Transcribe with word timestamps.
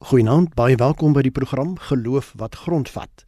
Goeienaand, 0.00 0.54
baie 0.56 0.78
welkom 0.80 1.12
by 1.12 1.20
die 1.26 1.30
program 1.30 1.74
Geloof 1.90 2.30
wat 2.40 2.54
grondvat. 2.56 3.26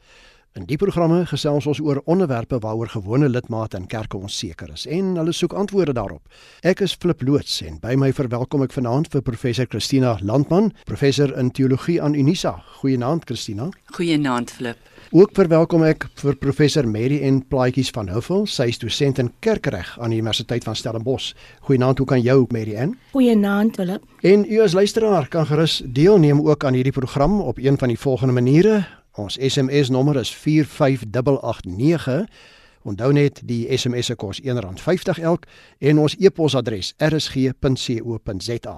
In 0.56 0.64
die 0.64 0.78
programme 0.80 1.18
gesels 1.28 1.66
ons 1.68 1.82
oor 1.84 1.98
onderwerpe 2.08 2.56
waaroor 2.64 2.88
gewone 2.94 3.28
lidmate 3.28 3.76
in 3.76 3.84
kerke 3.92 4.16
onseker 4.16 4.72
is 4.72 4.86
en 4.88 5.10
hulle 5.20 5.34
soek 5.36 5.52
antwoorde 5.52 5.92
daarop. 5.92 6.24
Ek 6.64 6.80
is 6.80 6.96
Flip 6.96 7.20
loods 7.28 7.58
en 7.68 7.76
by 7.82 7.92
my 8.00 8.08
verwelkom 8.16 8.64
ek 8.64 8.72
vanaand 8.72 9.12
vir 9.12 9.20
professor 9.26 9.68
Christina 9.68 10.14
Landman, 10.24 10.72
professor 10.88 11.36
in 11.36 11.52
teologie 11.52 11.98
aan 12.00 12.16
Unisa. 12.16 12.54
Goeienaand 12.80 13.28
Christina. 13.28 13.68
Goeienaand 13.92 14.56
Flip. 14.56 14.91
Ook 15.12 15.34
verwelkom 15.36 15.82
ek 15.84 16.06
vir 16.16 16.38
professor 16.40 16.86
Mary 16.88 17.18
N 17.28 17.42
Plaatjies 17.44 17.90
van 17.92 18.08
Huffel, 18.08 18.46
sy 18.48 18.70
is 18.72 18.78
dosent 18.80 19.18
in 19.20 19.28
kerkreg 19.44 19.90
aan 20.00 20.08
die 20.14 20.22
Universiteit 20.22 20.64
van 20.64 20.72
Stellenbosch. 20.72 21.34
Goeienaand, 21.68 22.00
hoe 22.00 22.06
kan 22.08 22.22
jou 22.24 22.46
Mary 22.48 22.72
N? 22.80 22.94
Goeienaand 23.12 23.76
Philip. 23.76 24.06
En 24.24 24.46
u 24.48 24.62
as 24.64 24.72
luisteraar 24.72 25.28
kan 25.28 25.44
gerus 25.50 25.82
deelneem 25.84 26.40
ook 26.40 26.64
aan 26.64 26.72
hierdie 26.80 26.96
program 26.96 27.42
op 27.44 27.60
een 27.60 27.76
van 27.76 27.92
die 27.92 27.98
volgende 28.00 28.32
maniere. 28.32 28.88
Ons 29.20 29.36
SMS 29.36 29.92
nommer 29.92 30.16
is 30.16 30.32
45889. 30.32 32.24
Onthou 32.88 33.12
net 33.12 33.44
die 33.44 33.68
SMS 33.68 34.08
se 34.08 34.16
kos 34.16 34.40
R1.50 34.40 35.20
elk 35.20 35.44
en 35.78 36.00
ons 36.00 36.16
e-posadres 36.16 36.94
rsg.co.za. 36.96 38.76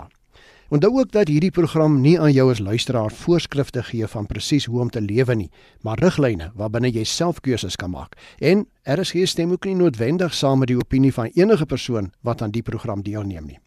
Onthou 0.75 0.99
ook 0.99 1.13
dat 1.13 1.29
hierdie 1.31 1.53
program 1.55 2.01
nie 2.03 2.17
aan 2.21 2.33
jou 2.35 2.49
as 2.51 2.59
luisteraar 2.59 3.13
voorskrifte 3.15 3.83
gee 3.87 4.07
van 4.11 4.27
presies 4.27 4.65
hoe 4.67 4.81
om 4.83 4.91
te 4.91 5.01
lewe 5.01 5.35
nie, 5.39 5.51
maar 5.87 6.03
riglyne 6.03 6.51
waarbinne 6.59 6.91
jy 6.91 7.05
self 7.07 7.39
keuses 7.47 7.79
kan 7.79 7.93
maak. 7.95 8.19
En 8.43 8.67
RSG 8.83 9.23
stem 9.31 9.55
ook 9.55 9.69
nie 9.71 9.77
noodwendig 9.79 10.35
saam 10.35 10.65
met 10.65 10.73
die 10.73 10.81
opinie 10.81 11.15
van 11.15 11.31
enige 11.39 11.67
persoon 11.67 12.11
wat 12.27 12.43
aan 12.43 12.51
die 12.51 12.67
program 12.67 13.07
deelneem 13.07 13.47
nie. 13.47 13.64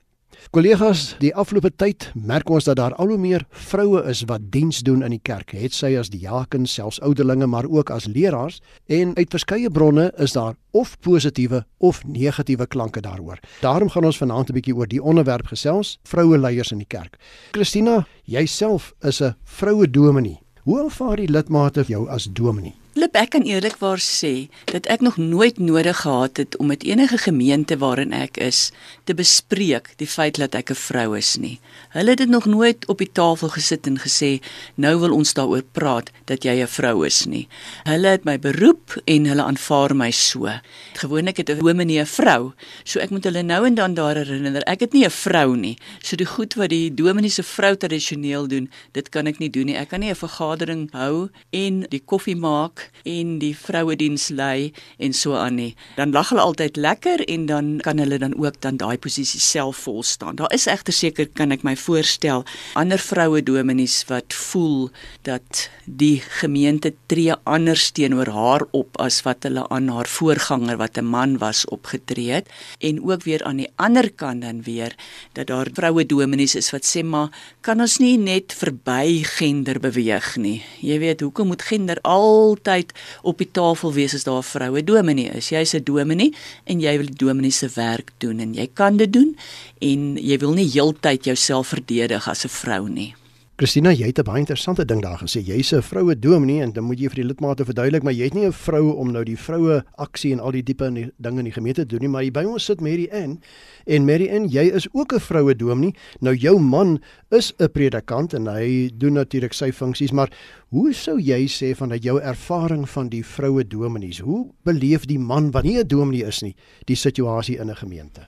Kollegas, 0.52 1.16
die 1.20 1.34
afgelope 1.36 1.70
tyd 1.76 2.08
merk 2.16 2.50
ons 2.50 2.68
dat 2.68 2.78
daar 2.80 2.94
al 2.96 3.12
hoe 3.12 3.18
meer 3.20 3.44
vroue 3.68 4.04
is 4.08 4.24
wat 4.30 4.48
diens 4.54 4.80
doen 4.86 5.04
in 5.04 5.12
die 5.12 5.22
kerk, 5.24 5.52
het 5.52 5.76
sy 5.76 5.92
as 6.00 6.12
diakens, 6.14 6.74
selfs 6.78 7.02
ouderlinge, 7.04 7.48
maar 7.48 7.68
ook 7.68 7.92
as 7.92 8.08
leraars 8.08 8.62
en 8.88 9.16
uit 9.18 9.34
verskeie 9.34 9.72
bronne 9.74 10.12
is 10.18 10.38
daar 10.38 10.56
of 10.72 10.96
positiewe 11.04 11.64
of 11.78 12.04
negatiewe 12.06 12.68
klanke 12.68 13.02
daaroor. 13.02 13.42
Daarom 13.62 13.90
gaan 13.90 14.06
ons 14.06 14.18
vanaand 14.18 14.50
'n 14.50 14.54
bietjie 14.54 14.76
oor 14.76 14.88
die 14.88 15.04
onderwerp 15.04 15.48
gesels, 15.48 16.00
vroue 16.04 16.38
leiers 16.38 16.72
in 16.72 16.78
die 16.78 16.88
kerk. 16.90 17.18
Christina, 17.52 18.08
jouself 18.24 18.94
is 19.02 19.22
'n 19.22 19.36
vroue 19.44 19.90
dominee. 19.90 20.40
Hoe 20.64 20.84
ervaar 20.84 21.16
die 21.16 21.32
lidmate 21.32 21.84
jou 21.88 22.10
as 22.10 22.28
dominee? 22.32 22.76
Lip 22.98 23.14
ek 23.14 23.36
kan 23.36 23.44
eerlikwaar 23.46 24.00
sê 24.02 24.48
dat 24.72 24.88
ek 24.90 25.04
nog 25.06 25.20
nooit 25.22 25.60
nodig 25.62 26.00
gehad 26.02 26.40
het 26.42 26.56
om 26.58 26.72
met 26.72 26.82
enige 26.82 27.20
gemeente 27.22 27.76
waarin 27.78 28.14
ek 28.16 28.40
is 28.42 28.72
te 29.06 29.14
bespreek 29.14 29.92
die 30.02 30.08
feit 30.10 30.40
dat 30.42 30.56
ek 30.58 30.72
'n 30.74 30.82
vrou 30.82 31.14
is 31.18 31.38
nie. 31.38 31.60
Hulle 31.94 32.10
het 32.10 32.18
dit 32.18 32.30
nog 32.30 32.46
nooit 32.46 32.88
op 32.90 32.98
die 32.98 33.12
tafel 33.12 33.54
gesit 33.54 33.86
en 33.88 34.02
gesê 34.02 34.42
nou 34.76 34.98
wil 35.00 35.14
ons 35.14 35.34
daaroor 35.34 35.62
praat 35.72 36.10
dat 36.26 36.44
jy 36.44 36.58
'n 36.62 36.68
vrou 36.68 37.06
is 37.06 37.26
nie. 37.26 37.48
Hulle 37.86 38.08
het 38.08 38.26
my 38.26 38.40
beroep 38.40 38.98
en 39.06 39.26
hulle 39.26 39.44
aanvaar 39.44 39.96
my 39.96 40.12
so. 40.12 40.50
Gewoonlik 40.94 41.38
het 41.38 41.50
'n 41.50 41.60
dominee 41.60 42.02
'n 42.02 42.06
vrou, 42.06 42.54
so 42.84 43.00
ek 43.00 43.10
moet 43.10 43.24
hulle 43.24 43.44
nou 43.44 43.66
en 43.66 43.76
dan 43.76 43.94
daar 43.94 44.16
herinner 44.16 44.64
ek 44.66 44.80
het 44.80 44.94
nie 44.94 45.06
'n 45.06 45.12
vrou 45.12 45.56
nie. 45.56 45.78
So 46.02 46.16
die 46.16 46.26
goed 46.26 46.56
wat 46.56 46.70
die 46.70 46.94
dominee 46.94 47.30
se 47.30 47.44
vrou 47.44 47.76
tradisioneel 47.76 48.48
doen, 48.48 48.72
dit 48.92 49.10
kan 49.10 49.28
ek 49.28 49.38
nie 49.38 49.50
doen 49.50 49.66
nie. 49.66 49.76
Ek 49.76 49.90
kan 49.90 50.00
nie 50.00 50.10
'n 50.10 50.16
vergadering 50.16 50.90
hou 50.92 51.30
en 51.52 51.86
die 51.90 52.02
koffie 52.06 52.36
maak 52.36 52.87
en 53.04 53.38
die 53.40 53.54
vrouediens 53.58 54.30
lei 54.30 54.72
en 54.98 55.14
so 55.14 55.36
aan 55.36 55.56
nie. 55.56 55.76
Dan 55.96 56.12
lag 56.12 56.30
hulle 56.30 56.42
altyd 56.42 56.78
lekker 56.78 57.24
en 57.28 57.46
dan 57.46 57.78
kan 57.86 57.98
hulle 57.98 58.20
dan 58.22 58.36
ook 58.38 58.62
dan 58.62 58.78
daai 58.78 58.98
posisie 58.98 59.40
self 59.40 59.78
vol 59.88 60.04
staan. 60.04 60.36
Daar 60.36 60.54
is 60.54 60.68
egter 60.68 60.94
seker 60.94 61.28
kan 61.34 61.52
ek 61.52 61.64
my 61.64 61.76
voorstel 61.80 62.46
ander 62.78 63.02
vroue 63.02 63.42
dominees 63.44 64.04
wat 64.12 64.34
voel 64.34 64.90
dat 65.28 65.70
die 65.86 66.20
gemeente 66.40 66.94
tree 67.08 67.34
anders 67.44 67.92
teenoor 67.92 68.30
haar 68.36 68.66
op 68.72 69.00
as 69.02 69.22
wat 69.26 69.48
hulle 69.48 69.64
aan 69.74 69.90
haar 69.94 70.10
voorganger 70.12 70.78
wat 70.78 70.98
'n 70.98 71.06
man 71.06 71.38
was 71.38 71.66
opgetree 71.66 72.32
het 72.32 72.50
en 72.80 73.02
ook 73.04 73.24
weer 73.24 73.44
aan 73.44 73.58
die 73.58 73.72
ander 73.76 74.12
kant 74.12 74.42
dan 74.42 74.64
weer 74.64 74.96
dat 75.34 75.48
daar 75.48 75.68
vroue 75.74 76.06
dominees 76.06 76.56
is 76.56 76.72
wat 76.72 76.86
sê 76.86 77.04
maar 77.04 77.30
kan 77.62 77.82
ons 77.82 77.98
nie 77.98 78.18
net 78.18 78.54
verby 78.54 79.24
gender 79.24 79.80
beweeg 79.80 80.36
nie. 80.38 80.64
Jy 80.82 81.00
weet 81.00 81.22
hoekom 81.22 81.48
moet 81.48 81.62
gender 81.62 81.98
altyd 82.02 82.77
altyd 82.78 82.94
op 83.22 83.38
die 83.42 83.50
tafel 83.52 83.94
wees 83.94 84.14
as 84.14 84.24
daar 84.24 84.40
'n 84.40 84.44
vroue 84.44 84.84
dominee 84.84 85.30
is. 85.36 85.50
Jy's 85.50 85.74
'n 85.74 85.84
dominee 85.84 86.34
en 86.66 86.80
jy 86.80 86.98
wil 86.98 87.06
die 87.06 87.26
dominee 87.26 87.52
se 87.52 87.70
werk 87.74 88.12
doen 88.18 88.40
en 88.40 88.54
jy 88.54 88.70
kan 88.74 88.98
dit 88.98 89.14
doen 89.14 89.38
en 89.80 90.18
jy 90.18 90.38
wil 90.38 90.54
nie 90.54 90.70
heeltyd 90.70 91.26
jouself 91.26 91.68
verdedig 91.68 92.28
as 92.28 92.46
'n 92.46 92.50
vrou 92.50 92.90
nie. 92.90 93.16
Christina, 93.58 93.90
jy 93.90 94.06
het 94.12 94.20
'n 94.20 94.24
baie 94.24 94.40
interessante 94.40 94.86
ding 94.86 95.02
daar 95.02 95.18
gesê. 95.18 95.42
Jy's 95.42 95.74
'n 95.74 95.82
vroue 95.82 96.20
dominee 96.20 96.62
en 96.62 96.74
dan 96.74 96.84
moet 96.84 97.00
jy 97.00 97.08
vir 97.10 97.16
die 97.16 97.26
lidmate 97.26 97.66
verduidelik, 97.66 98.04
maar 98.04 98.14
jy 98.14 98.24
het 98.26 98.34
nie 98.34 98.46
'n 98.46 98.52
vrou 98.52 98.94
om 98.94 99.12
nou 99.12 99.24
die 99.24 99.38
vroue 99.38 99.84
aksie 99.96 100.32
en 100.32 100.40
al 100.40 100.52
die 100.52 100.64
diepe 100.64 101.12
dinge 101.18 101.38
in 101.40 101.44
die 101.44 101.52
gemeente 101.52 101.82
te 101.82 101.88
doen 101.88 102.00
nie, 102.02 102.08
maar 102.08 102.24
jy 102.24 102.32
by 102.32 102.44
ons 102.44 102.66
sit 102.66 102.82
Mary 102.82 103.10
Ann 103.12 103.42
en 103.88 104.06
Mary 104.06 104.30
Ann, 104.30 104.48
jy 104.48 104.70
is 104.76 104.88
ook 104.94 105.14
'n 105.14 105.20
vroue 105.20 105.56
dominee. 105.56 105.96
Nou 106.20 106.36
jou 106.36 106.60
man 106.60 107.02
is 107.30 107.54
'n 107.58 107.72
predikant 107.72 108.34
en 108.34 108.46
hy 108.46 108.92
doen 108.94 109.14
natuurlik 109.14 109.54
sy 109.54 109.72
funksies, 109.72 110.12
maar 110.12 110.30
hoe 110.70 110.94
sou 110.94 111.20
jy 111.20 111.48
sê 111.48 111.76
van 111.76 111.90
dat 111.90 112.04
jou 112.04 112.22
ervaring 112.22 112.88
van 112.90 113.10
die 113.10 113.26
vroue 113.26 113.68
dominees? 113.68 114.20
Hoe 114.20 114.52
beleef 114.64 115.06
die 115.06 115.20
man 115.20 115.52
wat 115.52 115.64
nie 115.64 115.80
'n 115.80 115.88
dominee 115.88 116.26
is 116.26 116.42
nie, 116.42 116.56
die 116.86 116.96
situasie 116.96 117.58
in 117.58 117.70
'n 117.70 117.76
gemeente? 117.76 118.28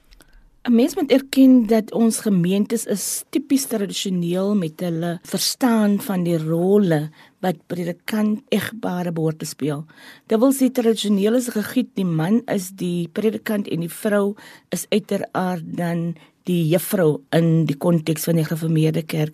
'n 0.69 0.75
Mens 0.75 0.93
moet 0.95 1.11
erken 1.11 1.65
dat 1.65 1.91
ons 1.97 2.19
gemeentes 2.21 2.85
is 2.85 3.23
tipies 3.33 3.63
tradisioneel 3.65 4.53
met 4.55 4.79
hulle 4.85 5.15
verstaan 5.25 5.95
van 6.05 6.23
die 6.23 6.37
rolle 6.37 6.99
wat 7.41 7.63
predikant 7.65 8.43
egbare 8.53 9.11
behoort 9.11 9.39
te 9.41 9.47
speel. 9.49 9.81
Dit 10.29 10.37
wil 10.39 10.53
sê 10.53 10.69
tradisioneel 10.69 11.39
is 11.39 11.49
gegiet 11.55 11.89
die 11.97 12.05
man 12.05 12.43
is 12.45 12.69
die 12.77 13.07
predikant 13.07 13.65
en 13.67 13.81
die 13.81 13.89
vrou 13.89 14.35
is 14.69 14.85
uiteraard 14.93 15.65
dan 15.65 16.13
die 16.45 16.67
juffrou 16.69 17.23
in 17.33 17.65
die 17.65 17.77
konteks 17.77 18.29
van 18.29 18.37
die 18.37 18.45
gereformeerde 18.45 19.01
kerk 19.01 19.33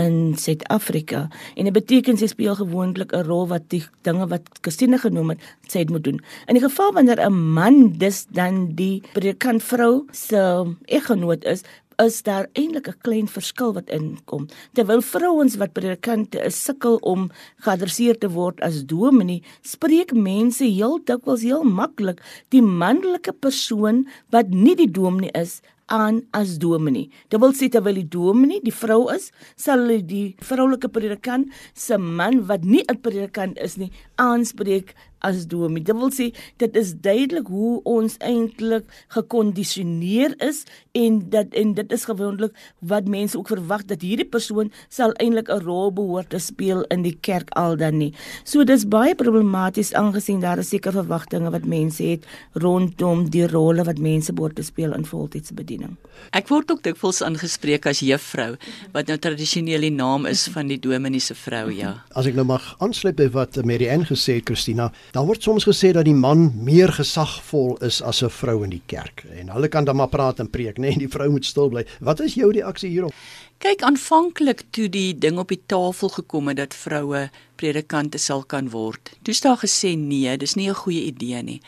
in 0.00 0.36
Suid-Afrika 0.36 1.28
en 1.56 1.68
dit 1.68 1.74
beteken 1.74 2.18
sy 2.20 2.28
speel 2.30 2.54
gewoonlik 2.58 3.12
'n 3.12 3.26
rol 3.26 3.46
wat 3.48 3.68
die 3.68 3.82
dinge 4.02 4.26
wat 4.28 4.42
Christine 4.62 4.98
genoem 4.98 5.30
het 5.30 5.40
sy 5.68 5.86
moet 5.88 6.04
doen. 6.04 6.20
In 6.48 6.54
die 6.54 6.64
geval 6.68 6.92
wanneer 6.92 7.20
'n 7.20 7.32
man 7.32 7.98
dis 7.98 8.26
dan 8.26 8.74
die 8.74 9.02
predikant 9.12 9.62
vrou 9.62 10.04
se 10.12 10.64
eggenoot 10.86 11.44
is, 11.44 11.62
is 11.98 12.22
daar 12.22 12.46
eintlik 12.52 12.88
'n 12.88 13.00
klein 13.00 13.28
verskil 13.28 13.72
wat 13.72 13.90
inkom. 13.90 14.48
Terwyl 14.72 15.00
vrouens 15.00 15.56
wat 15.56 15.72
predikante 15.72 16.44
is 16.44 16.64
sukkel 16.64 16.96
om 16.96 17.30
geadresseer 17.64 18.18
te 18.18 18.28
word 18.28 18.60
as 18.60 18.84
dominee, 18.84 19.42
spreek 19.62 20.12
mense 20.12 20.64
heel 20.64 21.00
dikwels 21.04 21.42
heel 21.42 21.64
maklik 21.64 22.20
die 22.48 22.62
manlike 22.62 23.32
persoon 23.32 24.06
wat 24.30 24.48
nie 24.48 24.76
die 24.76 24.90
dominee 24.90 25.30
is 25.32 25.60
aan 25.86 26.22
as 26.32 26.58
dominee. 26.58 27.10
Dit 27.30 27.40
wil 27.40 27.54
sê 27.54 27.68
terwyl 27.70 28.00
die 28.00 28.08
dominee 28.10 28.62
die 28.64 28.74
vrou 28.74 29.06
is, 29.12 29.30
sal 29.56 29.84
hulle 29.84 30.02
die 30.02 30.36
vroulike 30.42 30.90
predikant 30.92 31.52
se 31.74 31.98
man 31.98 32.46
wat 32.48 32.64
nie 32.64 32.84
'n 32.88 33.00
predikant 33.00 33.58
is 33.58 33.76
nie 33.76 33.92
aanspreek 34.16 34.94
as 35.26 35.46
dominee. 35.50 35.86
Dit 35.86 35.98
wil 35.98 36.12
sê 36.14 36.30
dit 36.62 36.78
is 36.78 36.94
duidelik 37.02 37.50
hoe 37.52 37.80
ons 37.84 38.16
eintlik 38.24 38.86
gekondisioneer 39.14 40.36
is 40.46 40.64
en 40.96 41.20
dat 41.32 41.54
en 41.58 41.74
dit 41.76 41.92
is 41.92 42.06
gewoonlik 42.08 42.54
wat 42.80 43.10
mense 43.10 43.38
ook 43.38 43.50
verwag 43.52 43.84
dat 43.90 44.04
hierdie 44.06 44.28
persoon 44.28 44.72
sal 44.88 45.14
eintlik 45.22 45.50
'n 45.50 45.64
rol 45.66 45.92
behoort 45.92 46.30
te 46.30 46.38
speel 46.38 46.84
in 46.94 47.02
die 47.02 47.16
kerk 47.20 47.50
al 47.50 47.76
dan 47.76 47.98
nie. 47.98 48.12
So 48.44 48.64
dis 48.64 48.88
baie 48.88 49.14
problematies 49.14 49.92
aangesien 49.92 50.40
daar 50.40 50.58
is 50.58 50.68
seker 50.68 50.92
verwagtinge 50.92 51.50
wat 51.50 51.64
mense 51.64 52.02
het 52.02 52.26
rondom 52.52 53.30
die 53.30 53.46
rolle 53.46 53.84
wat 53.84 53.98
mense 53.98 54.32
behoort 54.32 54.56
te 54.56 54.62
speel 54.62 54.94
in 54.94 55.04
voltydse 55.04 55.54
bediening. 55.54 55.96
Ek 56.32 56.48
word 56.48 56.70
ook 56.70 56.82
dikwels 56.82 57.22
aangespreek 57.22 57.86
as 57.86 58.00
juffrou 58.00 58.56
wat 58.92 59.10
nou 59.10 59.18
tradisioneel 59.18 59.80
die 59.80 59.92
naam 59.94 60.26
is 60.26 60.46
van 60.52 60.68
die 60.68 60.78
dominee 60.78 61.20
se 61.20 61.34
vrou, 61.34 61.70
ja. 61.72 62.04
As 62.14 62.26
ek 62.26 62.34
nou 62.38 62.46
mag 62.48 62.76
aansluit 62.84 63.16
by 63.16 63.28
wat 63.34 63.58
Mary 63.64 63.88
Ann 63.92 64.06
gesê 64.08 64.38
het, 64.38 64.46
Christina, 64.48 64.90
Daar 65.16 65.24
word 65.24 65.40
soms 65.42 65.64
gesê 65.64 65.94
dat 65.96 66.04
die 66.04 66.14
man 66.14 66.50
meer 66.60 66.90
gesagvol 66.92 67.78
is 67.86 68.02
as 68.04 68.20
'n 68.22 68.28
vrou 68.28 68.64
in 68.64 68.70
die 68.70 68.82
kerk 68.86 69.24
en 69.40 69.48
hulle 69.48 69.68
kan 69.68 69.84
dan 69.84 69.96
maar 69.96 70.12
praat 70.12 70.40
en 70.40 70.50
preek, 70.50 70.76
nee, 70.78 70.98
die 70.98 71.08
vrou 71.08 71.30
moet 71.30 71.44
stil 71.44 71.68
bly. 71.68 71.86
Wat 72.00 72.20
is 72.20 72.34
jou 72.34 72.52
reaksie 72.52 72.90
hierop? 72.90 73.14
Kyk, 73.58 73.82
aanvanklik 73.82 74.62
toe 74.70 74.88
die 74.88 75.18
ding 75.18 75.38
op 75.38 75.48
die 75.48 75.62
tafel 75.66 76.08
gekom 76.08 76.48
het 76.48 76.56
dat 76.56 76.74
vroue 76.74 77.30
predikante 77.56 78.18
sal 78.18 78.44
kan 78.44 78.70
word. 78.70 79.12
Toe 79.22 79.34
is 79.34 79.40
daar 79.40 79.58
gesê 79.58 79.96
nee, 79.98 80.36
dis 80.36 80.56
nie 80.56 80.68
'n 80.70 80.74
goeie 80.74 81.02
idee 81.10 81.42
nie 81.42 81.60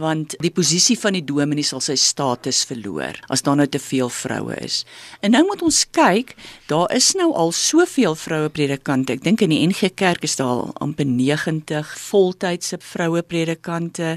want 0.00 0.34
die 0.42 0.50
posisie 0.50 0.96
van 0.98 1.14
die 1.14 1.22
dominee 1.24 1.66
sal 1.66 1.82
sy 1.84 1.94
status 1.98 2.64
verloor 2.66 3.18
as 3.32 3.44
daar 3.46 3.58
nou 3.60 3.66
te 3.70 3.78
veel 3.78 4.10
vroue 4.10 4.56
is. 4.64 4.82
En 5.22 5.34
nou 5.34 5.44
moet 5.46 5.62
ons 5.62 5.80
kyk, 5.94 6.34
daar 6.70 6.90
is 6.94 7.12
nou 7.18 7.30
al 7.38 7.52
soveel 7.54 8.16
vroue 8.18 8.50
predikante. 8.54 9.14
Ek 9.14 9.22
dink 9.24 9.44
in 9.44 9.54
die 9.54 9.60
NG 9.68 9.92
Kerk 9.94 10.26
is 10.26 10.36
daar 10.40 10.50
al 10.50 10.72
amper 10.82 11.06
90 11.06 11.92
voltydse 12.08 12.80
vroue 12.82 13.22
predikante 13.22 14.16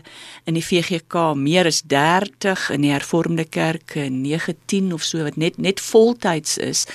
in 0.49 0.57
die 0.57 0.65
VGK 0.65 1.35
meer 1.37 1.69
as 1.69 1.83
30 1.85 2.71
in 2.73 2.87
die 2.87 2.93
Hervormde 2.93 3.45
Kerk 3.45 3.95
19 3.97 4.93
of 4.95 5.05
so 5.05 5.21
wat 5.27 5.37
net 5.37 5.61
net 5.61 5.81
voltyds 5.83 6.57
is. 6.57 6.85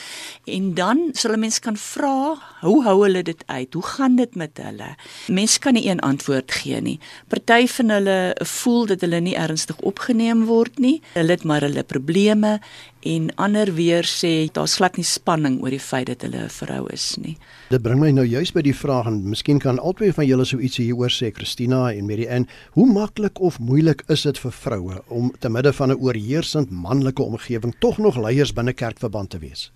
En 0.51 0.75
dan 0.75 1.11
sal 1.15 1.35
'n 1.39 1.41
mens 1.41 1.61
kan 1.61 1.77
vra, 1.77 2.35
hoe 2.61 2.83
hou 2.85 3.03
hulle 3.05 3.23
dit 3.23 3.43
uit? 3.47 3.75
Hoe 3.75 3.87
gaan 3.87 4.12
dit 4.17 4.35
met 4.35 4.59
hulle? 4.63 4.95
Mense 5.29 5.59
kan 5.59 5.75
nie 5.75 5.87
een 5.89 6.01
antwoord 6.01 6.53
gee 6.53 6.81
nie. 6.81 6.99
Party 7.29 7.67
van 7.67 7.91
hulle 7.91 8.17
voel 8.39 8.87
dat 8.87 9.01
hulle 9.01 9.21
nie 9.21 9.37
ernstig 9.39 9.79
opgeneem 9.81 10.45
word 10.47 10.79
nie. 10.79 11.01
Hulle 11.15 11.37
het 11.37 11.45
maar 11.45 11.61
hulle 11.61 11.83
probleme 11.83 12.59
en 13.03 13.29
ander 13.35 13.73
weer 13.75 14.07
sê 14.07 14.49
daar's 14.55 14.77
glad 14.79 14.97
nie 14.97 15.07
spanning 15.07 15.59
oor 15.63 15.75
die 15.75 15.83
feit 15.83 16.07
dat 16.07 16.23
hulle 16.23 16.45
'n 16.45 16.49
vrou 16.49 16.87
is 16.93 17.17
nie. 17.19 17.37
Dit 17.71 17.83
bring 17.83 18.01
my 18.01 18.11
nou 18.11 18.27
juis 18.27 18.53
by 18.53 18.63
die 18.63 18.75
vraag 18.75 19.07
en 19.07 19.29
miskien 19.29 19.59
kan 19.59 19.79
albei 19.79 20.13
van 20.13 20.27
julle 20.27 20.45
so 20.45 20.59
ietsie 20.59 20.85
hieroor 20.85 21.11
sê 21.11 21.33
Christina 21.35 21.93
en 21.93 22.07
Mary 22.07 22.27
Ann, 22.29 22.49
hoe 22.73 22.87
maklik 22.87 23.41
of 23.41 23.59
moeilik 23.59 24.03
is 24.09 24.23
dit 24.23 24.39
vir 24.39 24.53
vroue 24.53 25.03
om 25.09 25.33
te 25.39 25.49
midde 25.49 25.73
van 25.73 25.91
'n 25.91 26.01
oorheersend 26.01 26.71
manlike 26.71 27.23
omgewing 27.23 27.75
tog 27.79 27.99
nog 27.99 28.17
leiers 28.17 28.53
binne 28.53 28.73
kerkverband 28.73 29.31
te 29.31 29.39
wees? 29.39 29.73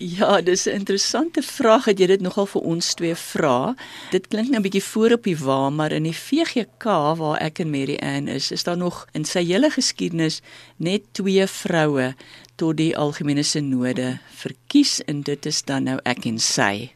Ja, 0.00 0.40
dis 0.40 0.66
'n 0.66 0.70
interessante 0.70 1.42
vraag 1.42 1.84
het 1.84 1.98
jy 1.98 2.06
dit 2.06 2.20
nogal 2.20 2.46
vir 2.46 2.62
ons 2.62 2.94
twee 2.94 3.14
vra. 3.14 3.74
Dit 4.10 4.28
klink 4.28 4.48
nou 4.48 4.58
'n 4.58 4.62
bietjie 4.62 4.82
voor 4.82 5.12
op 5.12 5.22
die 5.22 5.38
wa, 5.38 5.70
maar 5.70 5.92
in 5.92 6.02
die 6.02 6.16
VGK 6.16 6.84
waar 7.16 7.40
ek 7.40 7.58
en 7.58 7.70
Mary 7.70 7.96
Ann 7.96 8.28
is, 8.28 8.50
is 8.50 8.62
daar 8.62 8.76
nog 8.76 9.06
in 9.12 9.24
sy 9.24 9.44
hele 9.44 9.70
geskiedenis 9.70 10.40
net 10.76 11.02
twee 11.12 11.46
vroue 11.46 12.14
tot 12.54 12.76
die 12.76 12.96
algemene 12.96 13.42
sinode 13.42 14.18
verkies 14.34 15.02
en 15.04 15.22
dit 15.22 15.46
is 15.46 15.62
dan 15.62 15.82
nou 15.82 15.98
ek 16.04 16.24
en 16.24 16.38
sy 16.38 16.90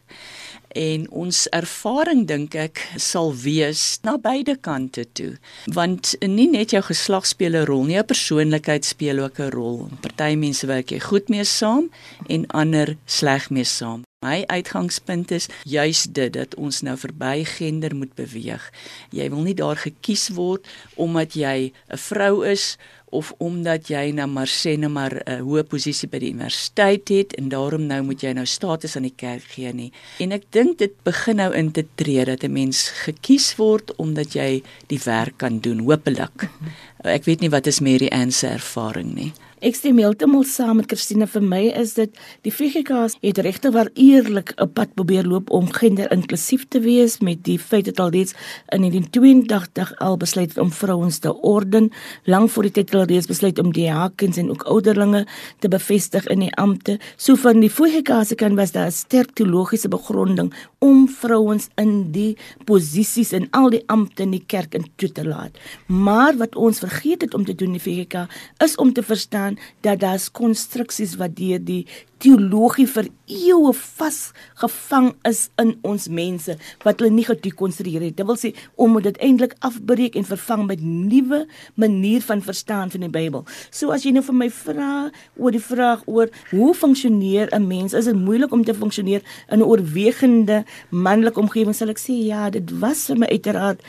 en 0.74 1.06
ons 1.10 1.46
ervaring 1.52 2.26
dink 2.28 2.54
ek 2.54 2.82
sal 2.96 3.32
wees 3.44 3.98
na 4.04 4.16
beide 4.16 4.56
kante 4.56 5.04
toe. 5.12 5.36
Want 5.66 6.14
nie 6.20 6.48
net 6.50 6.72
jou 6.72 6.82
geslag 6.82 7.26
speel 7.26 7.56
'n 7.56 7.66
rol 7.66 7.84
nie 7.84 7.96
jou 7.96 8.04
persoonlikheid 8.04 8.84
speel 8.84 9.18
ook 9.18 9.38
'n 9.38 9.50
rol. 9.50 9.88
Party 10.00 10.34
mense 10.36 10.66
werk 10.66 10.90
jy 10.90 11.00
goed 11.00 11.28
mee 11.28 11.44
saam 11.44 11.90
en 12.28 12.46
ander 12.46 12.96
sleg 13.06 13.50
mee 13.50 13.64
saam. 13.64 14.02
My 14.22 14.44
uitgangspunt 14.46 15.30
is 15.30 15.48
juis 15.66 16.02
dit 16.02 16.32
dat 16.32 16.54
ons 16.54 16.80
nou 16.86 16.94
verby 16.96 17.44
gender 17.44 17.96
moet 17.96 18.14
beweeg. 18.14 18.70
Jy 19.10 19.26
wil 19.30 19.42
nie 19.42 19.54
daar 19.58 19.76
gekies 19.76 20.28
word 20.28 20.68
omdat 20.94 21.34
jy 21.34 21.72
'n 21.90 21.98
vrou 21.98 22.46
is 22.46 22.78
of 23.12 23.32
omdat 23.38 23.90
jy 23.92 24.10
nou 24.16 24.26
maar 24.32 24.48
sê 24.48 24.76
net 24.80 24.90
maar 24.90 25.14
'n 25.26 25.44
hoë 25.44 25.64
posisie 25.68 26.08
by 26.08 26.18
die 26.18 26.32
universiteit 26.32 27.08
het 27.08 27.34
en 27.36 27.48
daarom 27.48 27.86
nou 27.86 28.02
moet 28.02 28.22
jy 28.22 28.32
nou 28.32 28.46
status 28.46 28.96
aan 28.96 29.08
die 29.08 29.16
kerk 29.16 29.44
gee 29.54 29.72
nie. 29.72 29.92
En 30.18 30.32
ek 30.32 30.44
dink 30.50 30.78
dit 30.78 30.92
begin 31.04 31.36
nou 31.36 31.52
in 31.54 31.70
te 31.72 31.84
tree 31.94 32.24
dat 32.24 32.44
'n 32.44 32.52
mens 32.52 32.88
gekies 33.04 33.56
word 33.56 33.96
omdat 33.96 34.32
jy 34.32 34.62
die 34.86 35.00
werk 35.04 35.38
kan 35.38 35.60
doen, 35.60 35.78
hopelik. 35.78 36.48
Ek 37.04 37.24
weet 37.24 37.40
nie 37.40 37.50
wat 37.50 37.66
is 37.66 37.80
Mary 37.80 38.08
Ann 38.08 38.30
se 38.30 38.46
ervaring 38.46 39.14
nie. 39.14 39.32
Ek 39.62 39.76
stem 39.78 40.00
heeltemal 40.02 40.42
saam 40.42 40.80
met 40.80 40.88
Christine. 40.90 41.28
Vir 41.30 41.44
my 41.46 41.60
is 41.78 41.92
dit 41.94 42.16
die 42.42 42.50
VGK 42.50 43.04
het 43.22 43.38
regte 43.46 43.70
waar 43.70 43.92
eerlik 43.94 44.50
'n 44.58 44.72
pad 44.74 44.90
probeer 44.98 45.22
loop 45.22 45.50
om 45.50 45.70
gender 45.70 46.10
inklusief 46.10 46.66
te 46.68 46.80
wees 46.80 47.20
met 47.20 47.44
die 47.44 47.58
feit 47.58 47.84
dat 47.84 48.00
alreeds 48.00 48.34
in 48.74 48.80
1982 48.80 49.94
al 49.98 50.16
besluit 50.16 50.48
het 50.48 50.58
om 50.58 50.72
vrouens 50.72 51.18
te 51.18 51.34
orden. 51.42 51.92
Lank 52.24 52.50
voor 52.50 52.62
die 52.62 52.72
tyd 52.72 52.94
alreeds 52.94 53.26
besluit 53.26 53.58
om 53.58 53.72
die 53.72 53.90
hakens 53.90 54.36
en 54.36 54.50
ook 54.50 54.62
ouderlinge 54.62 55.26
te 55.58 55.68
bevestig 55.68 56.26
in 56.26 56.38
die 56.38 56.54
ampte 56.54 56.98
so 57.16 57.34
van 57.34 57.60
die 57.60 57.70
VGK 57.70 58.24
se 58.26 58.34
kan 58.34 58.56
was 58.56 58.72
daar 58.72 58.86
'n 58.86 58.90
sterk 58.90 59.30
teologiese 59.30 59.88
begronding 59.88 60.52
om 60.82 61.06
vrouens 61.08 61.68
in 61.80 62.10
die 62.14 62.32
posisies 62.66 63.32
en 63.36 63.46
al 63.54 63.70
die 63.74 63.82
ampte 63.92 64.24
in 64.26 64.34
die 64.34 64.42
kerk 64.46 64.74
in 64.74 64.88
toe 64.98 65.12
te 65.14 65.24
laat. 65.26 65.58
Maar 65.86 66.36
wat 66.40 66.58
ons 66.58 66.82
vergeet 66.82 67.22
het 67.22 67.34
om 67.38 67.46
te 67.46 67.54
doen 67.54 67.72
in 67.72 67.78
die 67.78 67.84
VGK 67.84 68.26
is 68.64 68.74
om 68.82 68.92
te 68.92 69.04
verstaan 69.06 69.58
dat 69.86 70.02
daar's 70.02 70.30
konstruksies 70.30 71.14
wat 71.20 71.36
deur 71.38 71.62
die 71.62 71.84
teologie 72.22 72.86
vir 72.86 73.08
eeue 73.26 73.72
vasgevang 73.74 75.10
is 75.28 75.46
in 75.60 75.74
ons 75.88 76.08
mense 76.12 76.54
wat 76.84 77.00
hulle 77.00 77.10
nie 77.14 77.26
gedekonstrueer 77.26 78.06
het. 78.06 78.16
Dit 78.20 78.28
wil 78.28 78.38
sê 78.38 78.52
om 78.80 78.98
dit 79.02 79.18
eintlik 79.24 79.56
afbreek 79.66 80.16
en 80.18 80.28
vervang 80.28 80.66
met 80.68 80.84
nuwe 80.84 81.42
manier 81.74 82.22
van 82.28 82.44
verstaan 82.44 82.92
van 82.94 83.06
die 83.06 83.12
Bybel. 83.12 83.44
So 83.70 83.94
as 83.94 84.06
jy 84.06 84.14
nou 84.14 84.24
vir 84.26 84.38
my 84.38 84.50
vra 84.54 84.92
oor 85.36 85.54
die 85.54 85.62
vraag 85.62 86.06
oor 86.06 86.30
hoe 86.52 86.72
funksioneer 86.74 87.50
'n 87.52 87.66
mens, 87.66 87.92
is 87.92 88.04
dit 88.04 88.14
moeilik 88.14 88.52
om 88.52 88.64
te 88.64 88.74
funksioneer 88.74 89.22
in 89.50 89.58
'n 89.58 89.62
oorwegende 89.62 90.64
manlike 90.90 91.40
omgewing, 91.40 91.74
sal 91.74 91.88
ek 91.88 91.98
sê 91.98 92.12
ja, 92.12 92.50
dit 92.50 92.70
was 92.80 93.06
vir 93.06 93.18
my 93.18 93.26
uiteraard 93.26 93.80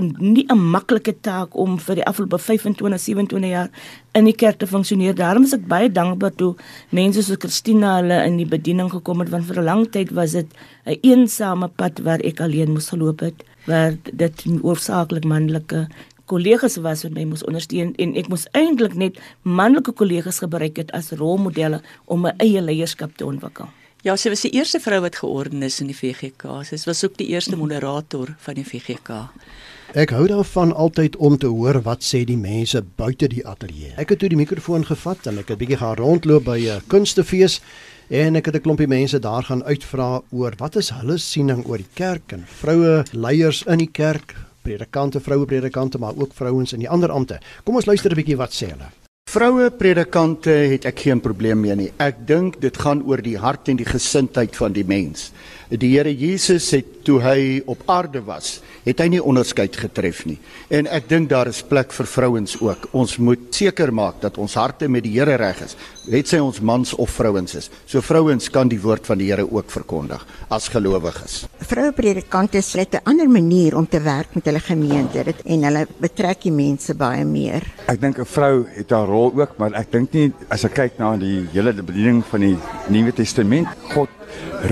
nie 0.00 0.46
'n 0.48 0.58
maklike 0.58 1.14
taak 1.20 1.56
om 1.56 1.78
vir 1.78 1.94
die 1.94 2.04
afgelope 2.04 2.38
25, 2.38 3.00
27 3.00 3.50
jaar 3.50 3.70
in 4.12 4.24
die 4.24 4.34
kerk 4.34 4.58
te 4.58 4.66
funksioneer. 4.66 5.14
Daarom 5.14 5.44
is 5.44 5.52
ek 5.52 5.66
baie 5.66 5.92
dankbaar 5.92 6.34
toe 6.34 6.54
mense 6.90 7.22
soos 7.22 7.38
Christina 7.38 7.96
hulle 8.00 8.24
in 8.24 8.36
die 8.36 8.46
bediening 8.46 8.90
gekom 8.90 9.20
het 9.20 9.28
want 9.28 9.44
vir 9.44 9.58
'n 9.58 9.64
lang 9.64 9.90
tyd 9.90 10.10
was 10.10 10.32
dit 10.32 10.46
'n 10.86 10.90
een 10.90 10.98
eensame 11.02 11.68
pad 11.68 11.98
waar 11.98 12.20
ek 12.20 12.40
alleen 12.40 12.72
moes 12.72 12.88
geloop 12.88 13.20
het, 13.20 13.44
waar 13.66 13.96
dit 14.12 14.44
oorsaaklik 14.62 15.24
manlike 15.24 15.88
kollegas 16.26 16.76
was 16.76 17.02
wat 17.02 17.12
my 17.12 17.24
moes 17.24 17.44
ondersteun 17.44 17.94
en 18.02 18.14
ek 18.14 18.28
moes 18.28 18.46
eintlik 18.52 18.94
net 18.94 19.18
manlike 19.42 19.92
kollegas 19.92 20.38
gebruik 20.42 20.76
het 20.76 20.92
as 20.92 21.10
rolmodelle 21.10 21.80
om 22.06 22.20
my 22.26 22.32
eie 22.38 22.62
leierskap 22.62 23.16
te 23.16 23.26
ontwikkel. 23.26 23.68
Ja, 24.06 24.14
sy 24.14 24.30
was 24.30 24.44
die 24.44 24.52
eerste 24.54 24.78
vrou 24.78 25.00
wat 25.02 25.16
georden 25.18 25.64
is 25.66 25.80
in 25.82 25.88
die 25.90 25.96
VGK. 25.96 26.60
Sy 26.68 26.78
was 26.86 27.02
ook 27.02 27.16
die 27.18 27.26
eerste 27.32 27.56
moderator 27.58 28.36
van 28.44 28.54
die 28.54 28.66
VGK. 28.66 29.24
Ek 29.94 30.10
hou 30.10 30.24
daarvan 30.26 30.72
altyd 30.74 31.14
om 31.16 31.36
te 31.38 31.46
hoor 31.46 31.78
wat 31.86 32.02
sê 32.02 32.24
die 32.26 32.36
mense 32.36 32.80
buite 32.98 33.28
die 33.30 33.44
ateljee. 33.46 33.92
Ek 33.94 34.10
het 34.10 34.18
toe 34.18 34.30
die 34.32 34.38
mikrofoon 34.38 34.82
gevat 34.84 35.28
en 35.30 35.38
ek 35.38 35.52
het 35.52 35.60
bietjie 35.60 35.78
gaan 35.78 35.94
rondloop 36.00 36.44
by 36.48 36.58
'n 36.58 36.82
kunstefees 36.90 37.60
en 38.10 38.36
ek 38.36 38.46
het 38.46 38.56
'n 38.56 38.60
klompie 38.66 38.88
mense 38.88 39.18
daar 39.18 39.44
gaan 39.44 39.62
uitvra 39.62 40.22
oor 40.30 40.52
wat 40.58 40.76
is 40.76 40.90
hulle 40.90 41.18
siening 41.18 41.64
oor 41.66 41.78
die 41.78 41.94
kerk 41.94 42.32
en 42.32 42.44
vroue 42.46 43.04
leiers 43.12 43.62
in 43.62 43.78
die 43.78 43.92
kerk, 43.92 44.34
predikante, 44.62 45.20
vroue 45.20 45.46
predikante, 45.46 45.98
maar 45.98 46.16
ook 46.16 46.34
vrouens 46.34 46.72
in 46.72 46.80
die 46.80 46.90
ander 46.90 47.10
ampte. 47.10 47.38
Kom 47.64 47.76
ons 47.76 47.86
luister 47.86 48.10
'n 48.10 48.16
bietjie 48.16 48.36
wat 48.36 48.50
sê 48.52 48.66
hulle. 48.66 48.90
Vroue 49.30 49.70
predikante 49.70 50.50
het 50.50 50.84
ek 50.84 51.00
geen 51.00 51.20
probleem 51.20 51.60
mee 51.60 51.74
nie. 51.74 51.92
Ek 51.98 52.26
dink 52.26 52.60
dit 52.60 52.76
gaan 52.76 53.02
oor 53.02 53.22
die 53.22 53.38
hart 53.38 53.68
en 53.68 53.76
die 53.76 53.84
gesindheid 53.84 54.56
van 54.56 54.72
die 54.72 54.84
mens. 54.84 55.32
Die 55.68 55.96
Here 55.96 56.12
Jesus 56.14 56.68
het 56.70 57.00
toe 57.06 57.16
hy 57.22 57.62
op 57.66 57.80
aarde 57.90 58.20
was, 58.22 58.60
het 58.84 59.00
hy 59.02 59.08
nie 59.10 59.22
onderskeid 59.22 59.74
getref 59.78 60.20
nie. 60.26 60.36
En 60.70 60.86
ek 60.86 61.08
dink 61.10 61.26
daar 61.30 61.50
is 61.50 61.58
plek 61.66 61.90
vir 61.94 62.06
vrouens 62.06 62.54
ook. 62.62 62.86
Ons 62.94 63.16
moet 63.18 63.48
seker 63.54 63.90
maak 63.94 64.20
dat 64.22 64.38
ons 64.38 64.54
harte 64.54 64.86
met 64.86 65.02
die 65.02 65.16
Here 65.16 65.34
reg 65.40 65.64
is, 65.64 65.74
het 66.06 66.30
sy 66.30 66.38
ons 66.42 66.60
mans 66.62 66.92
of 66.94 67.10
vrouens 67.10 67.56
is. 67.58 67.66
So 67.86 67.98
vrouens 67.98 68.46
kan 68.54 68.70
die 68.70 68.78
woord 68.78 69.10
van 69.10 69.18
die 69.18 69.32
Here 69.32 69.42
ook 69.42 69.72
verkondig 69.74 70.22
as 70.54 70.68
gelowiges. 70.70 71.48
Vroue 71.66 71.90
predikante 71.92 72.62
het 72.62 72.94
'n 72.94 73.02
ander 73.04 73.28
manier 73.28 73.76
om 73.76 73.88
te 73.88 74.00
werk 74.00 74.34
met 74.34 74.44
hulle 74.44 74.60
gemeente 74.60 75.24
dit 75.24 75.42
en 75.44 75.62
hulle 75.64 75.86
betrek 75.98 76.42
die 76.42 76.52
mense 76.52 76.94
baie 76.94 77.24
meer. 77.24 77.62
Ek 77.88 78.00
dink 78.00 78.18
'n 78.18 78.24
vrou 78.24 78.66
het 78.68 78.90
haar 78.90 79.06
rol 79.06 79.32
ook, 79.34 79.58
maar 79.58 79.74
ek 79.74 79.90
dink 79.90 80.12
nie 80.12 80.32
as 80.48 80.64
ek 80.64 80.74
kyk 80.74 80.98
na 80.98 81.16
die 81.16 81.46
hele 81.52 81.72
bediening 81.72 82.24
van 82.24 82.40
die 82.40 82.56
Nuwe 82.88 83.12
Testament, 83.12 83.66
God 83.94 84.08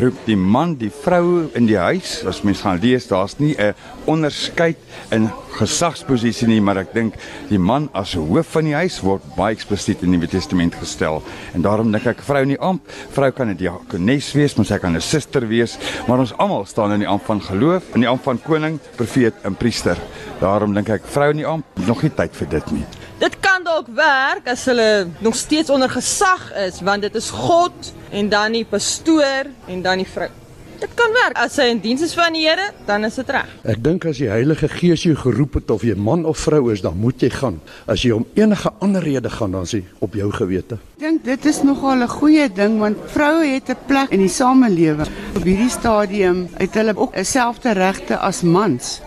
roep 0.00 0.18
die 0.26 0.36
man 0.36 0.74
die 0.80 0.90
vrou 0.90 1.50
in 1.54 1.66
die 1.66 1.78
huis. 1.78 2.24
As 2.26 2.42
mens 2.42 2.60
gaan 2.64 2.80
lees, 2.82 3.08
daar's 3.08 3.38
nie 3.38 3.54
'n 3.58 3.74
onderskeid 4.06 4.76
in 5.10 5.30
gesagsposisie 5.58 6.48
nie, 6.48 6.60
maar 6.60 6.76
ek 6.76 6.92
dink 6.94 7.14
die 7.48 7.58
man 7.58 7.88
as 7.94 8.14
hoof 8.14 8.46
van 8.56 8.64
die 8.64 8.74
huis 8.74 9.00
word 9.00 9.22
baie 9.36 9.54
eksplisiet 9.54 10.02
in 10.02 10.10
die 10.10 10.18
Nuwe 10.18 10.28
Testament 10.28 10.74
gestel. 10.74 11.22
En 11.54 11.62
daarom 11.62 11.92
dink 11.92 12.06
ek 12.06 12.22
vrou 12.22 12.42
in 12.42 12.48
die 12.48 12.60
amp, 12.60 12.82
vrou 13.14 13.30
kan 13.30 13.48
'n 13.48 13.56
diakones 13.56 14.32
wees, 14.32 14.56
maar 14.56 14.66
sy 14.66 14.78
kan 14.78 14.96
'n 14.96 15.00
suster 15.00 15.46
wees, 15.48 15.78
maar 16.08 16.18
ons 16.18 16.36
almal 16.38 16.64
staan 16.66 16.92
in 16.92 17.00
die 17.00 17.08
amp 17.08 17.24
van 17.24 17.40
geloof, 17.40 17.82
in 17.94 18.00
die 18.00 18.08
amp 18.08 18.22
van 18.22 18.42
koning, 18.42 18.80
profeet 18.96 19.34
en 19.44 19.54
priester. 19.54 19.96
Daarom 20.40 20.74
dink 20.74 20.88
ek 20.88 21.02
vrou 21.06 21.30
in 21.30 21.36
die 21.36 21.46
amp 21.46 21.64
nog 21.86 22.02
nie 22.02 22.10
tyd 22.10 22.36
vir 22.36 22.48
dit 22.48 22.70
nie. 22.72 22.84
Dit 23.18 23.40
kan 23.40 23.53
dalk 23.74 23.90
werk 23.96 24.46
as 24.52 24.68
hulle 24.70 25.08
nog 25.18 25.34
steeds 25.34 25.70
onder 25.70 25.90
gesag 25.90 26.52
is, 26.68 26.78
want 26.84 27.02
dit 27.02 27.14
is 27.18 27.30
God 27.34 27.92
en 28.14 28.30
dan 28.30 28.54
die 28.54 28.66
pastoor 28.68 29.50
en 29.66 29.82
dan 29.82 30.02
die 30.02 30.06
vrou. 30.06 30.30
Dit 30.78 30.92
kan 30.98 31.14
werk 31.14 31.38
as 31.40 31.56
hy 31.58 31.66
in 31.72 31.80
diens 31.82 32.02
is 32.04 32.12
van 32.14 32.34
die 32.36 32.44
Here, 32.44 32.68
dan 32.86 33.06
is 33.06 33.16
dit 33.18 33.30
reg. 33.32 33.50
Ek 33.72 33.80
dink 33.82 34.04
as 34.10 34.18
die 34.20 34.28
Heilige 34.28 34.68
Gees 34.70 35.06
jou 35.06 35.14
geroep 35.18 35.58
het 35.58 35.70
of 35.74 35.82
jy 35.86 35.94
man 35.96 36.26
of 36.28 36.38
vrou 36.44 36.68
is, 36.74 36.82
dan 36.84 36.98
moet 37.00 37.22
jy 37.24 37.30
gaan. 37.34 37.60
As 37.90 38.04
jy 38.04 38.12
om 38.14 38.26
enige 38.38 38.70
ander 38.84 39.02
rede 39.02 39.32
gaan, 39.32 39.54
dan 39.56 39.66
is 39.66 39.74
dit 39.78 40.02
op 40.04 40.18
jou 40.18 40.28
gewete. 40.34 40.78
Ek 40.98 41.06
dink 41.06 41.24
dit 41.26 41.46
is 41.50 41.62
nogal 41.66 42.04
'n 42.04 42.08
goeie 42.08 42.48
ding 42.52 42.78
want 42.78 42.98
vroue 43.10 43.46
het 43.54 43.70
'n 43.70 43.86
plek 43.86 44.10
in 44.10 44.20
die 44.20 44.28
samelewing. 44.28 45.08
Op 45.34 45.42
hierdie 45.42 45.70
stadium 45.70 46.48
het 46.58 46.74
hulle 46.74 46.94
ook 46.96 47.14
dieselfde 47.14 47.72
regte 47.72 48.18
as 48.18 48.42
mans. 48.42 49.00